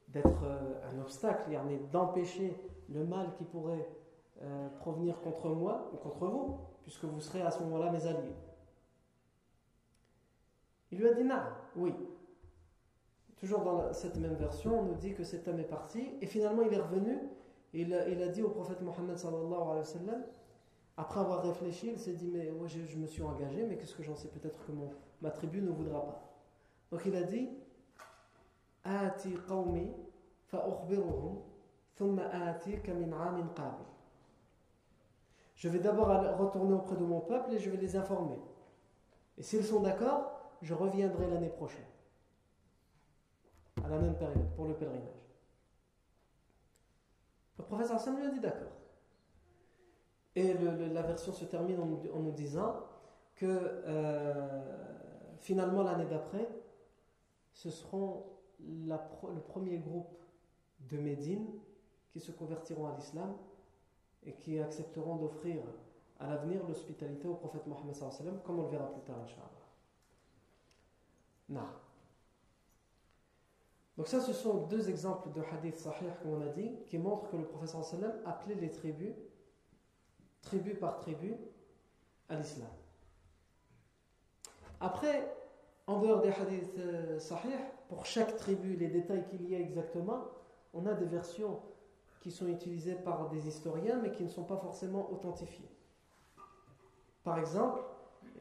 [0.09, 1.51] d'être euh, un obstacle,
[1.93, 2.57] d'empêcher
[2.89, 3.89] le mal qui pourrait
[4.43, 8.37] euh, provenir contre moi ou contre vous, puisque vous serez à ce moment-là mes alliés.
[10.91, 11.41] Il lui a dit non,
[11.77, 11.95] oui.
[13.37, 16.62] Toujours dans cette même version, on nous dit que cet homme est parti, et finalement
[16.62, 17.19] il est revenu,
[17.73, 20.25] et il a, dit au prophète Mohammed sallallahu alayhi wa sallam,
[20.97, 24.03] après avoir réfléchi, il s'est dit Mais moi je, me suis engagé, mais qu'est-ce que
[24.03, 24.28] j'en sais?
[24.28, 24.90] Peut-être que mon,
[25.20, 26.34] ma tribu ne voudra pas.
[26.90, 27.49] Donc il a dit
[29.49, 29.92] qawmi
[35.57, 38.38] Je vais d'abord retourner auprès de mon peuple et je vais les informer.
[39.36, 40.30] Et s'ils sont d'accord,
[40.62, 41.84] je reviendrai l'année prochaine,
[43.82, 45.09] à la même période, pour le pèlerinage.
[47.59, 48.84] Le professeur Hassan lui a dit d'accord.
[50.37, 52.80] Et la version se termine en, nous disant
[53.37, 54.62] que euh,
[55.39, 56.49] finalement l'année d'après,
[57.53, 58.24] ce seront
[58.61, 60.18] le premier groupe
[60.91, 61.47] de Médine
[62.11, 63.37] qui se convertiront à l'islam
[64.24, 65.62] et qui accepteront d'offrir
[66.18, 67.95] à l'avenir l'hospitalité au prophète Mohammed
[68.45, 69.51] comme on le verra plus tard, Inch'Allah.
[73.97, 77.30] Donc ça, ce sont deux exemples de hadith sahih, comme on a dit, qui montrent
[77.30, 77.76] que le prophète
[78.24, 79.14] appelait les tribus
[80.45, 81.34] tribu par tribu,
[82.28, 82.68] à l'islam.
[84.80, 85.34] Après,
[85.86, 90.24] en dehors des hadiths euh, sahih, pour chaque tribu, les détails qu'il y a exactement,
[90.72, 91.61] on a des versions
[92.20, 95.68] qui sont utilisées par des historiens, mais qui ne sont pas forcément authentifiées.
[97.22, 97.80] Par exemple,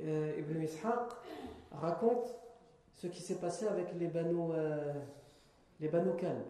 [0.02, 1.12] euh, Ibn Ishaq
[1.72, 2.36] raconte
[2.94, 4.94] ce qui s'est passé avec les Banu, euh,
[5.80, 6.44] les Kalb.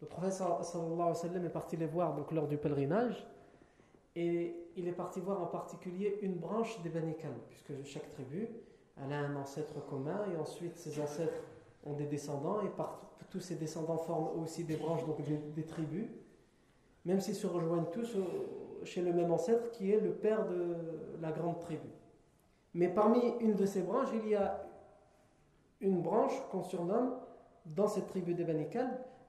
[0.00, 3.26] Le prophète sallallahu alayhi wa est parti les voir donc, lors du pèlerinage.
[4.16, 7.14] Et il est parti voir en particulier une branche des Bani
[7.48, 8.48] puisque chaque tribu
[9.04, 11.42] elle a un ancêtre commun, et ensuite ses ancêtres
[11.84, 12.70] ont des descendants, et
[13.30, 15.18] tous ces descendants forment aussi des branches, donc
[15.54, 16.08] des, tribus,
[17.04, 18.16] même s'ils se rejoignent tous
[18.84, 20.76] chez le même ancêtre qui est le père de
[21.20, 21.88] la grande tribu.
[22.74, 24.66] Mais parmi une de ces branches, il y a
[25.80, 27.14] une branche qu'on surnomme
[27.64, 28.66] dans cette tribu des Bani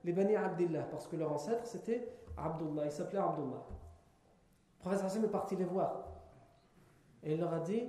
[0.04, 3.64] les Bani Abdillah, parce que leur ancêtre c'était Abdullah, il s'appelait Abdullah
[4.82, 6.08] professeur Hassan est parti les voir.
[7.24, 7.84] Et il leur a dit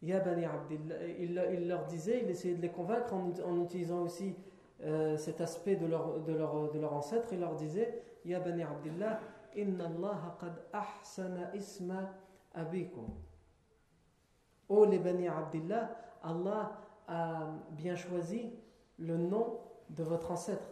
[0.00, 1.06] Ya Bani Abdillah.
[1.18, 4.34] Il, leur disait, il essayait de les convaincre en, utilisant aussi
[4.82, 7.28] euh, cet aspect de leur, de, leur, de leur ancêtre.
[7.32, 9.20] Il leur disait Ya Bani Abdillah,
[9.54, 12.10] Inna Allah qad ahsana isma
[12.54, 13.08] abikum.
[14.68, 15.90] Oh les Bani Abdillah,
[16.22, 16.72] Allah
[17.06, 18.52] a bien choisi
[18.98, 19.58] le nom
[19.90, 20.64] de votre ancêtre.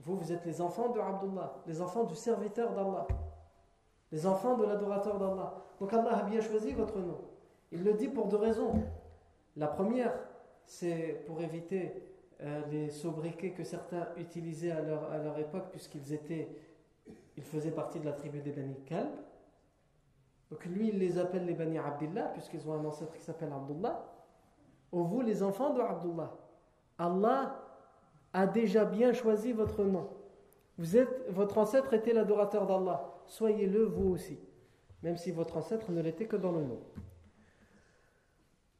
[0.00, 3.06] Vous, vous êtes les enfants de Abdullah, les enfants du serviteur d'Allah
[4.12, 5.54] les enfants de l'adorateur d'Allah.
[5.80, 7.18] Donc Allah a bien choisi votre nom.
[7.70, 8.72] Il le dit pour deux raisons.
[9.56, 10.12] La première,
[10.64, 12.02] c'est pour éviter
[12.40, 16.48] euh, les sobriquets que certains utilisaient à leur, à leur époque, puisqu'ils étaient,
[17.36, 19.10] ils faisaient partie de la tribu des Bani Kalb.
[20.50, 24.04] Donc lui, il les appelle les Bani Abdullah, puisqu'ils ont un ancêtre qui s'appelle Abdullah.
[24.92, 26.32] Ou vous, les enfants de Abdullah.
[26.96, 27.62] Allah
[28.32, 30.08] a déjà bien choisi votre nom.
[30.78, 34.38] Vous êtes, votre ancêtre était l'adorateur d'Allah soyez-le vous aussi,
[35.02, 36.80] même si votre ancêtre ne l'était que dans le nom.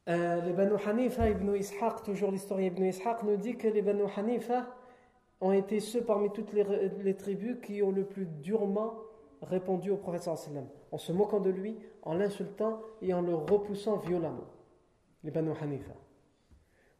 [0.08, 4.04] Euh, les Banu Hanifa, Ibn Ishaq, toujours l'historien Ibn Ishaq, nous dit que les Banu
[4.16, 4.66] Hanifa
[5.40, 8.94] ont été ceux parmi toutes les, tribus qui ont le plus durement
[9.42, 10.28] répondu au prophète
[10.90, 14.48] en se moquant de lui, en l'insultant et en le repoussant violemment.
[15.22, 15.92] Les Banu Hanifa.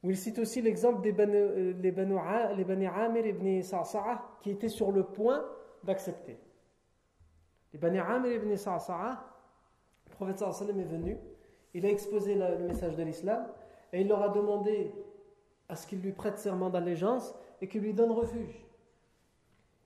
[0.03, 2.17] Où il cite aussi l'exemple des Banu, euh, les Banu,
[2.57, 3.61] les Banu Amir ibn
[4.43, 5.45] qui étaient sur le point
[5.83, 6.39] d'accepter.
[7.73, 9.25] Les Banu Amir ibn Sa'sa'a,
[10.07, 11.19] le prophète sallam est venu,
[11.75, 13.47] il a exposé le message de l'islam
[13.93, 14.93] et il leur a demandé
[15.69, 18.65] à ce qu'il lui prête serment d'allégeance et qu'il lui donne refuge.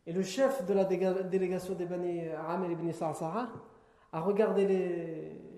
[0.07, 3.49] Et le chef de la délégation des Bani Amir ibn Sa'sa'a
[4.13, 4.67] a regardé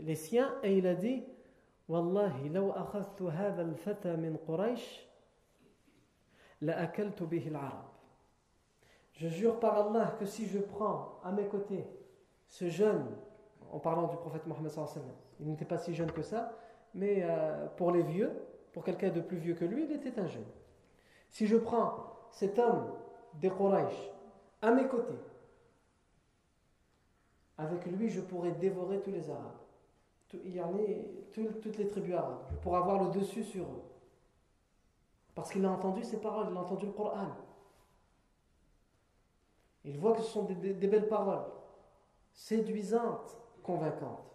[0.03, 1.25] les, siens et il a dit
[1.89, 5.07] Wallahi, law akhadtu hadha al-fata min Quraysh,
[6.63, 7.85] la akaltu bihi al-arab.
[9.13, 11.87] Je jure par Allah que si je prends à mes côtés
[12.55, 13.05] ce jeune,
[13.73, 14.71] en parlant du prophète Mohammed
[15.41, 16.53] il n'était pas si jeune que ça,
[16.95, 18.31] mais euh, pour les vieux,
[18.73, 20.47] pour quelqu'un de plus vieux que lui, il était un jeune.
[21.31, 21.97] Si je prends
[22.31, 22.93] cet homme
[23.41, 23.51] des
[24.63, 25.19] à mes côtés,
[27.59, 29.59] avec lui, je pourrais dévorer tous les Arabes.
[30.29, 30.45] Toutes
[31.79, 32.47] les tribus arabes.
[32.53, 33.83] Je pourrais avoir le dessus sur eux.
[35.35, 37.29] Parce qu'il a entendu ces paroles, il a entendu le Coran.
[39.85, 41.45] Il voit que ce sont des belles paroles,
[42.35, 44.31] séduisantes, convaincantes.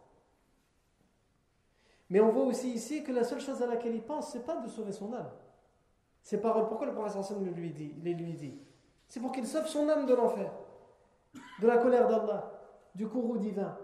[2.09, 4.55] Mais on voit aussi ici que la seule chose à laquelle il pense, c'est pas
[4.55, 5.29] de sauver son âme.
[6.23, 8.59] Ces paroles, pourquoi le prophète le lui dit, les lui dit?
[9.07, 10.51] C'est pour qu'il sauve son âme de l'enfer,
[11.61, 12.51] de la colère d'Allah,
[12.95, 13.77] du courroux divin.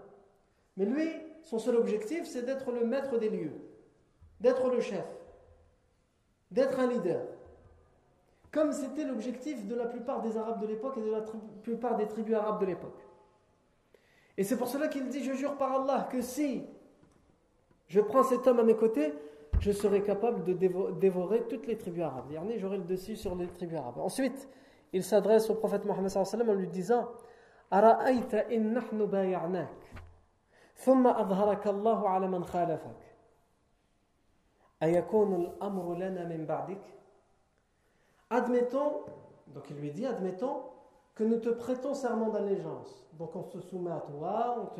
[0.76, 1.08] Mais lui,
[1.42, 3.60] son seul objectif, c'est d'être le maître des lieux,
[4.40, 5.06] d'être le chef,
[6.50, 7.26] d'être un leader.
[8.50, 11.22] Comme c'était l'objectif de la plupart des Arabes de l'époque et de la
[11.62, 13.05] plupart des tribus arabes de l'époque.
[14.36, 16.64] Et c'est pour cela qu'il dit, je jure par Allah, que si
[17.88, 19.14] je prends cet homme à mes côtés,
[19.60, 22.32] je serai capable de dévorer toutes les tribus arabes.
[22.58, 23.98] J'aurai le dessus sur les tribus arabes.
[23.98, 24.48] Ensuite,
[24.92, 27.08] il s'adresse au prophète Mohammed en lui disant
[38.30, 39.04] Admettons,
[39.48, 40.62] donc il lui dit, admettons
[41.14, 43.05] que nous te prêtons serment d'allégeance.
[43.18, 44.74] Donc on se soumet à toi,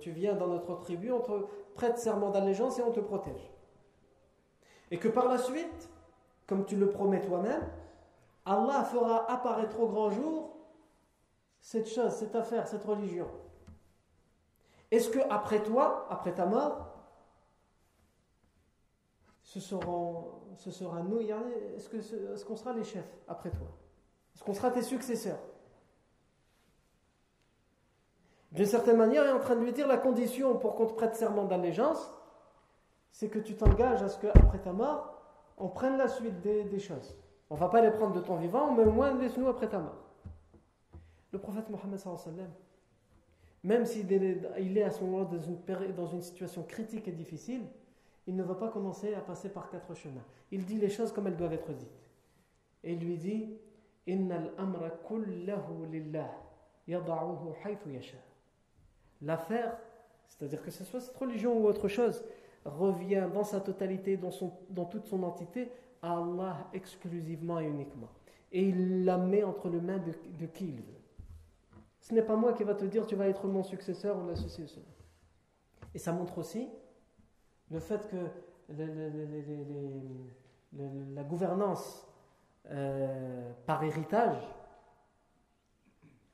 [0.00, 1.32] tu viens dans notre tribu, on te
[1.74, 3.50] prête serment d'allégeance et on te protège.
[4.90, 5.90] Et que par la suite,
[6.46, 7.62] comme tu le promets toi-même,
[8.46, 10.56] Allah fera apparaître au grand jour
[11.60, 13.28] cette chose, cette affaire, cette religion.
[14.90, 16.90] Est-ce que après toi, après ta mort,
[19.42, 23.68] ce, sera nous, est-ce qu'on est qu'on sera les chefs après toi?
[24.34, 25.38] Est-ce qu'on sera tes successeurs?
[28.54, 31.16] D'une certaine manière, est en train de lui dire la condition pour qu'on te prête
[31.16, 32.14] serment d'allégeance,
[33.10, 35.20] c'est que tu t'engages à ce qu'après ta mort,
[35.58, 37.18] on prenne la suite des, choses.
[37.50, 39.80] On ne va pas les prendre de ton vivant, mais au moins laisse-nous après ta
[39.80, 40.04] mort.
[41.32, 42.00] Le prophète Mohammed,
[43.64, 45.24] même s'il est à ce moment-là
[45.96, 47.62] dans une, situation critique et difficile,
[48.28, 50.24] il ne va pas commencer à passer par quatre chemins.
[50.52, 52.10] Il dit les choses comme elles doivent être dites.
[52.84, 53.58] Et il lui dit
[59.22, 59.76] L'affaire,
[60.28, 62.24] c'est-à-dire que ce soit cette religion ou autre chose,
[62.64, 65.70] revient dans sa totalité, dans, toute son entité,
[66.02, 68.08] à Allah exclusivement et uniquement.
[68.52, 71.00] Et il la met entre les mains de, qui il veut.
[72.00, 74.66] Ce n'est pas moi qui va te dire tu vas être mon successeur ou l'associé.
[75.94, 76.68] Et ça montre aussi
[77.70, 78.16] le fait que
[81.14, 82.06] la gouvernance
[82.70, 84.42] euh, par héritage,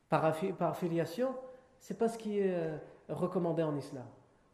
[0.08, 1.34] par, par filiation,
[1.80, 2.76] c'est pas ce qui est euh,
[3.08, 4.04] recommandé en islam.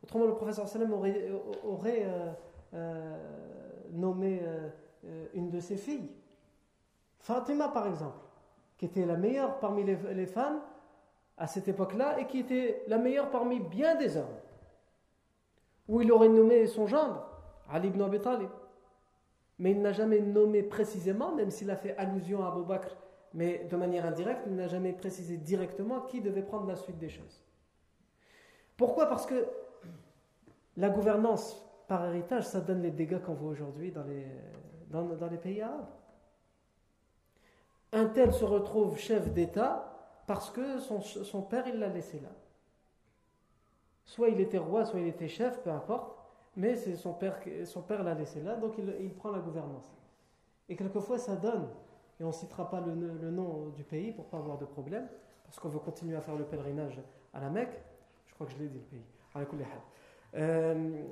[0.02, 1.30] Autrement, le professeur Salem aurait,
[1.64, 2.32] aurait euh,
[2.74, 3.16] euh,
[3.92, 6.10] nommé euh, une de ses filles,
[7.18, 8.18] Fatima par exemple,
[8.76, 10.60] qui était la meilleure parmi les, femmes
[11.36, 14.24] à cette époque-là et qui était la meilleure parmi bien des hommes.
[15.88, 17.28] Ou il aurait nommé son gendre,
[17.68, 18.50] Ali ibn Abi Talib.
[19.58, 22.94] Mais il n'a jamais nommé précisément, même s'il a fait allusion à Abu Bakr,
[23.36, 27.10] mais de manière indirecte, il n'a jamais précisé directement qui devait prendre la suite des
[27.10, 27.44] choses.
[28.78, 29.06] Pourquoi?
[29.06, 29.46] Parce que
[30.78, 35.86] la gouvernance par héritage, ça donne les dégâts qu'on voit aujourd'hui dans les, pays arabes.
[37.92, 39.92] Un tel se retrouve chef d'État
[40.26, 42.30] parce que son, père, il l'a laissé là.
[44.06, 46.16] Soit il était roi, soit il était chef, peu importe,
[46.56, 49.94] mais c'est son père, son père l'a laissé là, donc il, prend la gouvernance.
[50.70, 51.68] Et quelquefois, ça donne,
[52.18, 55.06] et on ne citera pas le, nom du pays pour pas avoir de problème,
[55.44, 56.98] parce qu'on veut continuer à faire le pèlerinage
[57.34, 57.78] à la Mecque.
[58.26, 59.02] Je crois que je l'ai dit, le pays.
[60.34, 61.02] Euh,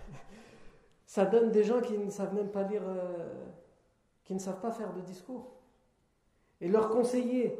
[1.06, 3.34] ça donne des gens qui ne savent même pas lire, euh,
[4.24, 5.50] qui ne savent pas faire de discours.
[6.60, 7.58] Et leurs conseillers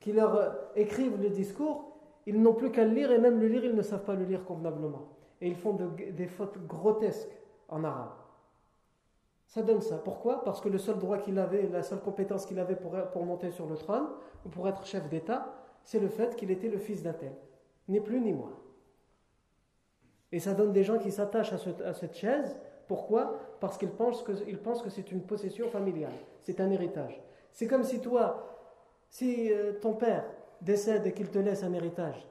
[0.00, 1.92] qui leur écrivent le discours,
[2.26, 4.24] ils n'ont plus qu'à le lire et même le lire, ils ne savent pas le
[4.24, 5.08] lire convenablement.
[5.42, 7.36] Et ils font des fautes grotesques
[7.68, 8.21] en arabe.
[9.52, 9.98] Ça donne ça.
[9.98, 10.42] Pourquoi?
[10.44, 13.50] Parce que le seul droit qu'il avait, la seule compétence qu'il avait pour, pour monter
[13.50, 14.06] sur le trône,
[14.46, 15.52] ou pour être chef d'État,
[15.84, 17.34] c'est le fait qu'il était le fils d'un tel.
[17.86, 18.56] Ni plus ni moins.
[20.32, 22.56] Et ça donne des gens qui s'attachent à, cette chaise.
[22.88, 23.38] Pourquoi?
[23.60, 26.14] Parce qu'ils pensent que, pensent que c'est une possession familiale.
[26.40, 27.22] C'est un héritage.
[27.52, 28.56] C'est comme si toi,
[29.10, 30.24] si euh, ton père
[30.62, 32.26] décède et qu'il te laisse un héritage,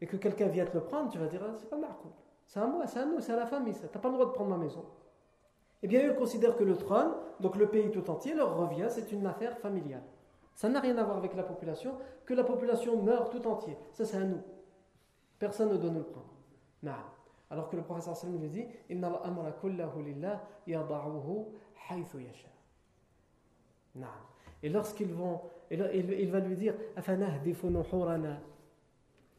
[0.00, 2.12] et que quelqu'un vient te le prendre, tu vas dire, ah, c'est pas marco.
[2.46, 4.26] C'est à moi, c'est à nous, c'est à la famille, tu n'as pas le droit
[4.26, 4.84] de prendre ma maison
[5.83, 9.11] Eh bien, eux considèrent que le trône, donc le pays tout entier, leur revient, c'est
[9.11, 10.03] une affaire familiale.
[10.55, 13.77] Ça n'a rien à voir avec la population, que la population meurt tout entier.
[13.91, 14.41] Ça, c'est à nous.
[15.37, 16.33] Personne ne doit nous le prendre.
[16.81, 16.93] Non.
[17.49, 21.45] Alors que le professeur sallam lui dit Inna al-amra kullahu lillah yada'uhu
[21.89, 22.49] haythu yasha.
[23.95, 24.07] Non.
[24.63, 28.39] Et lorsqu'ils vont, il va lui dire أفنهدف نحورنا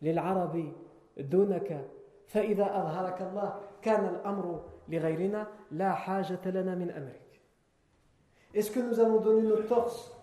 [0.02, 0.72] للعرب
[1.18, 1.88] دونك
[2.26, 4.64] فإذا أظهرك الله كان الأمر
[8.53, 10.17] est-ce que nous allons donner notre torse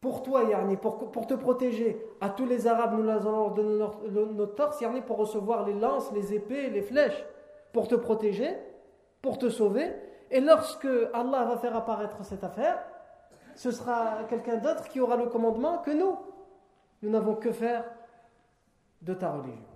[0.00, 2.02] pour toi, Yarni, pour, te protéger?
[2.20, 5.74] À tous les Arabes, nous allons leur donner notre, notre torse, Yarni, pour recevoir les
[5.74, 7.24] lances, les épées, les flèches,
[7.72, 8.56] pour te protéger,
[9.20, 9.92] pour te sauver.
[10.30, 12.82] Et lorsque Allah va faire apparaître cette affaire,
[13.54, 16.16] ce sera quelqu'un d'autre qui aura le commandement que nous.
[17.02, 17.84] Nous n'avons que faire
[19.02, 19.69] de ta religion.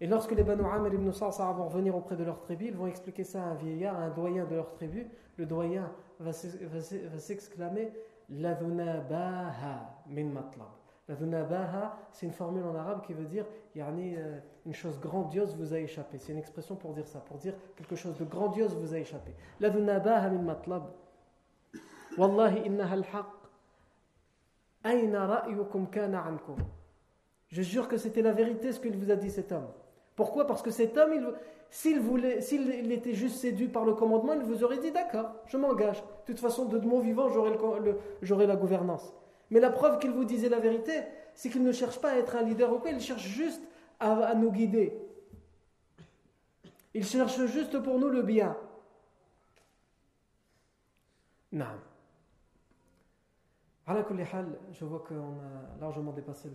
[0.00, 2.86] Et lorsque les Banu Amr ibn Sa'sa vont revenir auprès de leur tribu, ils vont
[2.86, 5.06] expliquer ça à un vieillard, à un doyen de leur tribu.
[5.38, 5.90] Le doyen
[6.20, 7.92] va s'exclamer
[8.28, 10.68] Ladunabaha min matlab.
[11.08, 15.72] Ladunabaha, c'est une formule en arabe qui veut dire yani, euh, une chose grandiose vous
[15.72, 16.18] a échappé.
[16.18, 19.32] C'est une expression pour dire ça, pour dire quelque chose de grandiose vous a échappé.
[19.60, 20.90] Ladunabaha min matlab.
[22.18, 23.26] Wallahi innaha al-haq.
[24.84, 26.56] Aina ra'yukum kana ankum.
[27.48, 29.68] Je jure que c'était la vérité ce qu'il vous a dit cet homme.
[30.16, 30.46] Pourquoi?
[30.46, 31.34] Parce que cet homme,
[31.70, 35.58] s'il voulait, s'il était juste séduit par le commandement, il vous aurait dit d'accord, je
[35.58, 36.02] m'engage.
[36.02, 39.12] De toute façon, de mon vivant, j'aurai la gouvernance.
[39.50, 41.02] Mais la preuve qu'il vous disait la vérité,
[41.34, 43.62] c'est qu'il ne cherche pas à être un leader ou quoi, il cherche juste
[44.00, 44.98] à, nous guider.
[46.94, 48.56] Il cherche juste pour nous le bien.
[51.52, 51.66] Non.
[53.86, 56.48] Je vois qu'on a largement dépassé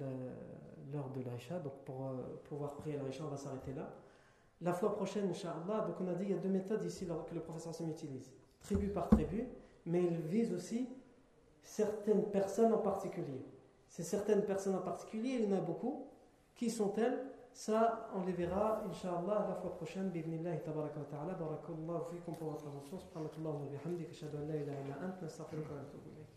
[0.91, 3.93] l'heure de l'Aïcha, donc pour euh, pouvoir prier l'Aïcha, on va s'arrêter là.
[4.61, 7.35] La fois prochaine, Inch'Allah, donc on a dit il y a deux méthodes ici que
[7.35, 8.31] le professeur Sam utilise,
[8.61, 9.47] tribu par tribu,
[9.85, 10.87] mais il vise aussi
[11.63, 13.43] certaines personnes en particulier.
[13.87, 16.07] Ces certaines personnes en particulier, il y en a beaucoup.
[16.55, 17.25] Qui sont-elles?
[17.53, 20.11] Ça, on les verra, Inch'Allah, la fois prochaine.
[20.11, 21.33] Tabaraka wa ta'ala.
[21.33, 22.99] Pour votre attention.
[22.99, 26.30] Subhanakallahu wa an la ilaha illa ant.